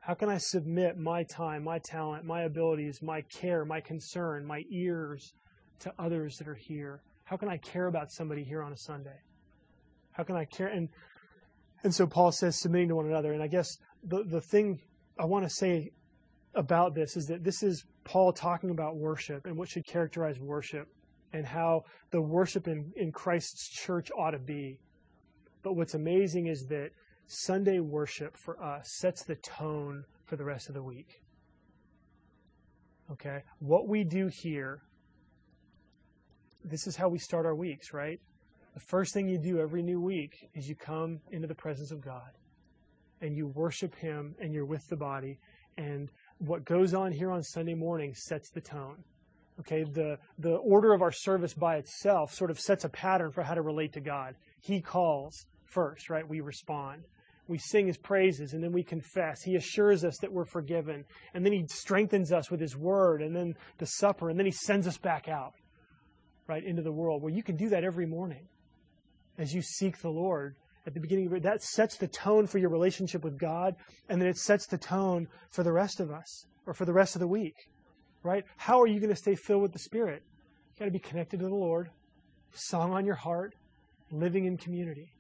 [0.01, 4.63] How can I submit my time, my talent, my abilities, my care, my concern, my
[4.71, 5.35] ears
[5.81, 7.03] to others that are here?
[7.25, 9.21] How can I care about somebody here on a Sunday?
[10.13, 10.69] How can I care?
[10.69, 10.89] And
[11.85, 13.33] and so Paul says submitting to one another.
[13.33, 14.81] And I guess the, the thing
[15.19, 15.91] I want to say
[16.55, 20.89] about this is that this is Paul talking about worship and what should characterize worship
[21.33, 24.79] and how the worship in, in Christ's church ought to be.
[25.69, 26.93] But what's amazing is that
[27.27, 31.21] Sunday worship for us sets the tone for the rest of the week.
[33.13, 33.43] Okay?
[33.59, 34.81] What we do here,
[36.65, 38.19] this is how we start our weeks, right?
[38.73, 42.01] The first thing you do every new week is you come into the presence of
[42.01, 42.31] God
[43.21, 45.39] and you worship Him and you're with the body.
[45.77, 46.09] And
[46.39, 49.05] what goes on here on Sunday morning sets the tone.
[49.61, 53.43] Okay, the, the order of our service by itself sort of sets a pattern for
[53.43, 54.35] how to relate to God.
[54.63, 56.29] He calls first, right?
[56.29, 57.03] We respond.
[57.47, 59.43] We sing his praises and then we confess.
[59.43, 61.05] He assures us that we're forgiven.
[61.33, 64.29] And then he strengthens us with his word and then the supper.
[64.29, 65.55] And then he sends us back out,
[66.47, 67.23] right, into the world.
[67.23, 68.47] Well, you can do that every morning
[69.39, 70.57] as you seek the Lord
[70.87, 71.43] at the beginning of it.
[71.43, 73.75] That sets the tone for your relationship with God.
[74.11, 77.17] And then it sets the tone for the rest of us or for the rest
[77.17, 77.55] of the week,
[78.23, 78.45] right?
[78.59, 80.23] How are you going to stay filled with the Spirit?
[80.75, 81.89] You got to be connected to the Lord,
[82.53, 83.55] song on your heart,
[84.11, 85.13] living in community.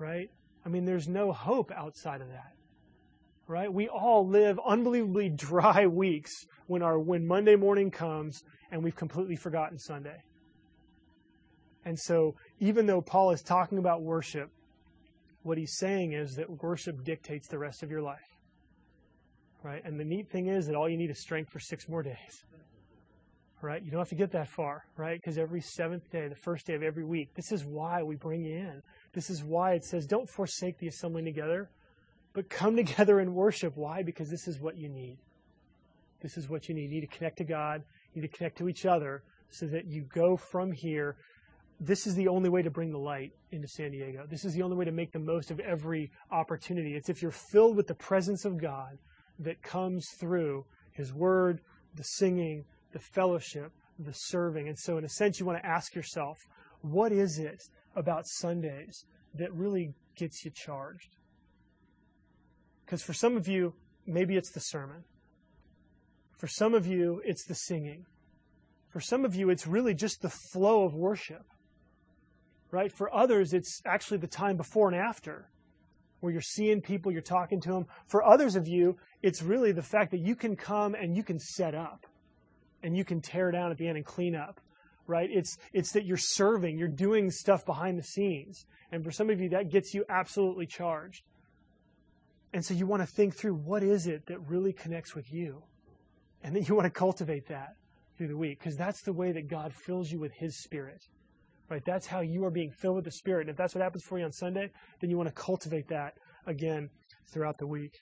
[0.00, 0.30] Right?
[0.64, 2.54] I mean, there's no hope outside of that.
[3.46, 3.72] Right?
[3.72, 6.32] We all live unbelievably dry weeks
[6.66, 8.42] when our when Monday morning comes
[8.72, 10.22] and we've completely forgotten Sunday.
[11.84, 14.50] And so, even though Paul is talking about worship,
[15.42, 18.18] what he's saying is that worship dictates the rest of your life.
[19.62, 19.82] Right?
[19.84, 22.44] And the neat thing is that all you need is strength for six more days
[23.62, 23.82] right?
[23.84, 25.20] You don't have to get that far, right?
[25.20, 28.44] Because every seventh day, the first day of every week, this is why we bring
[28.44, 28.82] you in.
[29.12, 31.70] This is why it says, don't forsake the assembling together,
[32.32, 33.76] but come together and worship.
[33.76, 34.02] Why?
[34.02, 35.18] Because this is what you need.
[36.20, 36.90] This is what you need.
[36.90, 37.82] You need to connect to God,
[38.14, 41.16] you need to connect to each other so that you go from here.
[41.80, 44.26] This is the only way to bring the light into San Diego.
[44.28, 46.94] This is the only way to make the most of every opportunity.
[46.94, 48.98] It's if you're filled with the presence of God
[49.38, 51.60] that comes through His Word,
[51.94, 54.68] the singing, the fellowship, the serving.
[54.68, 56.38] And so, in a sense, you want to ask yourself,
[56.82, 57.62] what is it
[57.96, 61.16] about Sundays that really gets you charged?
[62.84, 63.74] Because for some of you,
[64.06, 65.04] maybe it's the sermon.
[66.36, 68.06] For some of you, it's the singing.
[68.88, 71.44] For some of you, it's really just the flow of worship.
[72.70, 72.92] Right?
[72.92, 75.50] For others, it's actually the time before and after
[76.20, 77.86] where you're seeing people, you're talking to them.
[78.06, 81.38] For others of you, it's really the fact that you can come and you can
[81.38, 82.06] set up
[82.82, 84.60] and you can tear down at the end and clean up
[85.10, 89.28] right it's it's that you're serving you're doing stuff behind the scenes and for some
[89.28, 91.22] of you that gets you absolutely charged
[92.52, 95.62] and so you want to think through what is it that really connects with you
[96.42, 97.76] And then you want to cultivate that
[98.16, 101.02] through the week because that's the way that God fills you with His Spirit.
[101.68, 101.84] Right?
[101.84, 103.42] That's how you are being filled with the Spirit.
[103.42, 106.14] And if that's what happens for you on Sunday, then you want to cultivate that
[106.46, 106.90] again
[107.32, 108.00] throughout the week.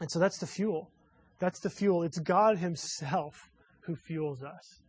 [0.00, 0.90] And so that's the fuel.
[1.38, 2.02] That's the fuel.
[2.02, 3.50] It's God Himself
[3.82, 4.82] who fuels us.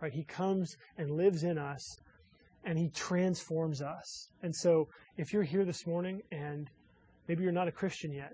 [0.00, 0.12] Right?
[0.12, 1.98] He comes and lives in us
[2.64, 4.30] and He transforms us.
[4.42, 6.70] And so if you're here this morning and
[7.26, 8.32] maybe you're not a Christian yet,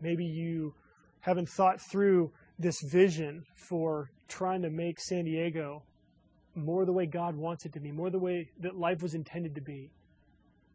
[0.00, 0.74] maybe you
[1.20, 5.82] haven't thought through this vision for trying to make San Diego
[6.54, 9.54] more the way God wants it to be, more the way that life was intended
[9.54, 9.90] to be.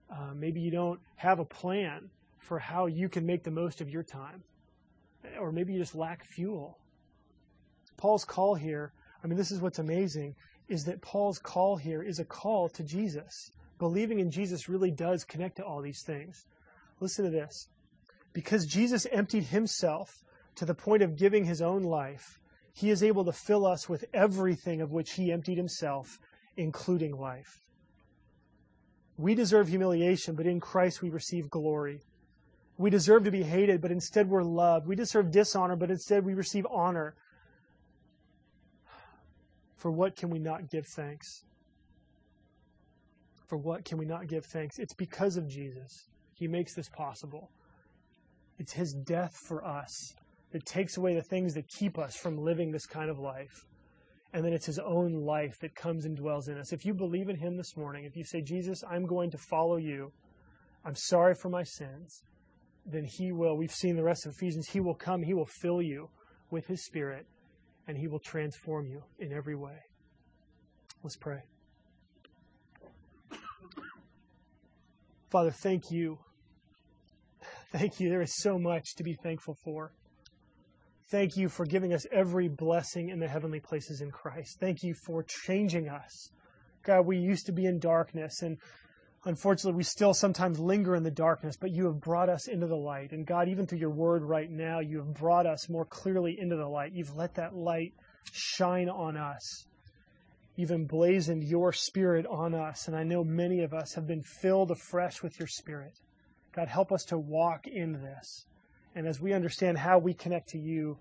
[0.09, 2.09] Uh, maybe you don't have a plan
[2.39, 4.43] for how you can make the most of your time,
[5.39, 6.77] or maybe you just lack fuel.
[7.97, 8.93] Paul's call here,
[9.23, 10.35] I mean, this is what's amazing,
[10.67, 13.51] is that Paul's call here is a call to Jesus.
[13.79, 16.45] Believing in Jesus really does connect to all these things.
[16.99, 17.67] Listen to this.
[18.33, 20.23] Because Jesus emptied himself
[20.55, 22.39] to the point of giving his own life,
[22.73, 26.19] he is able to fill us with everything of which he emptied himself,
[26.55, 27.59] including life.
[29.17, 32.01] We deserve humiliation, but in Christ we receive glory.
[32.77, 34.87] We deserve to be hated, but instead we're loved.
[34.87, 37.15] We deserve dishonor, but instead we receive honor.
[39.77, 41.43] For what can we not give thanks?
[43.47, 44.79] For what can we not give thanks?
[44.79, 46.07] It's because of Jesus.
[46.33, 47.49] He makes this possible.
[48.59, 50.13] It's his death for us
[50.51, 53.65] that takes away the things that keep us from living this kind of life.
[54.33, 56.73] And then it's his own life that comes and dwells in us.
[56.73, 59.77] If you believe in him this morning, if you say, Jesus, I'm going to follow
[59.77, 60.11] you,
[60.85, 62.23] I'm sorry for my sins,
[62.85, 65.81] then he will, we've seen the rest of Ephesians, he will come, he will fill
[65.81, 66.09] you
[66.49, 67.25] with his spirit,
[67.87, 69.77] and he will transform you in every way.
[71.03, 71.43] Let's pray.
[75.29, 76.19] Father, thank you.
[77.71, 78.09] Thank you.
[78.09, 79.91] There is so much to be thankful for.
[81.09, 84.57] Thank you for giving us every blessing in the heavenly places in Christ.
[84.59, 86.31] Thank you for changing us.
[86.83, 88.57] God, we used to be in darkness, and
[89.27, 92.75] unfortunately, we still sometimes linger in the darkness, but you have brought us into the
[92.75, 93.11] light.
[93.11, 96.55] And God, even through your word right now, you have brought us more clearly into
[96.55, 96.93] the light.
[96.93, 97.93] You've let that light
[98.31, 99.65] shine on us.
[100.55, 102.87] You've emblazoned your spirit on us.
[102.87, 105.93] And I know many of us have been filled afresh with your spirit.
[106.55, 108.45] God, help us to walk in this.
[108.95, 110.97] And as we understand how we connect to you,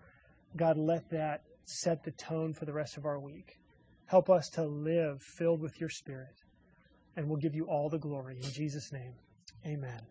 [0.57, 3.59] God, let that set the tone for the rest of our week.
[4.07, 6.46] Help us to live filled with your Spirit.
[7.17, 8.37] And we'll give you all the glory.
[8.43, 9.15] In Jesus' name,
[9.67, 10.03] amen.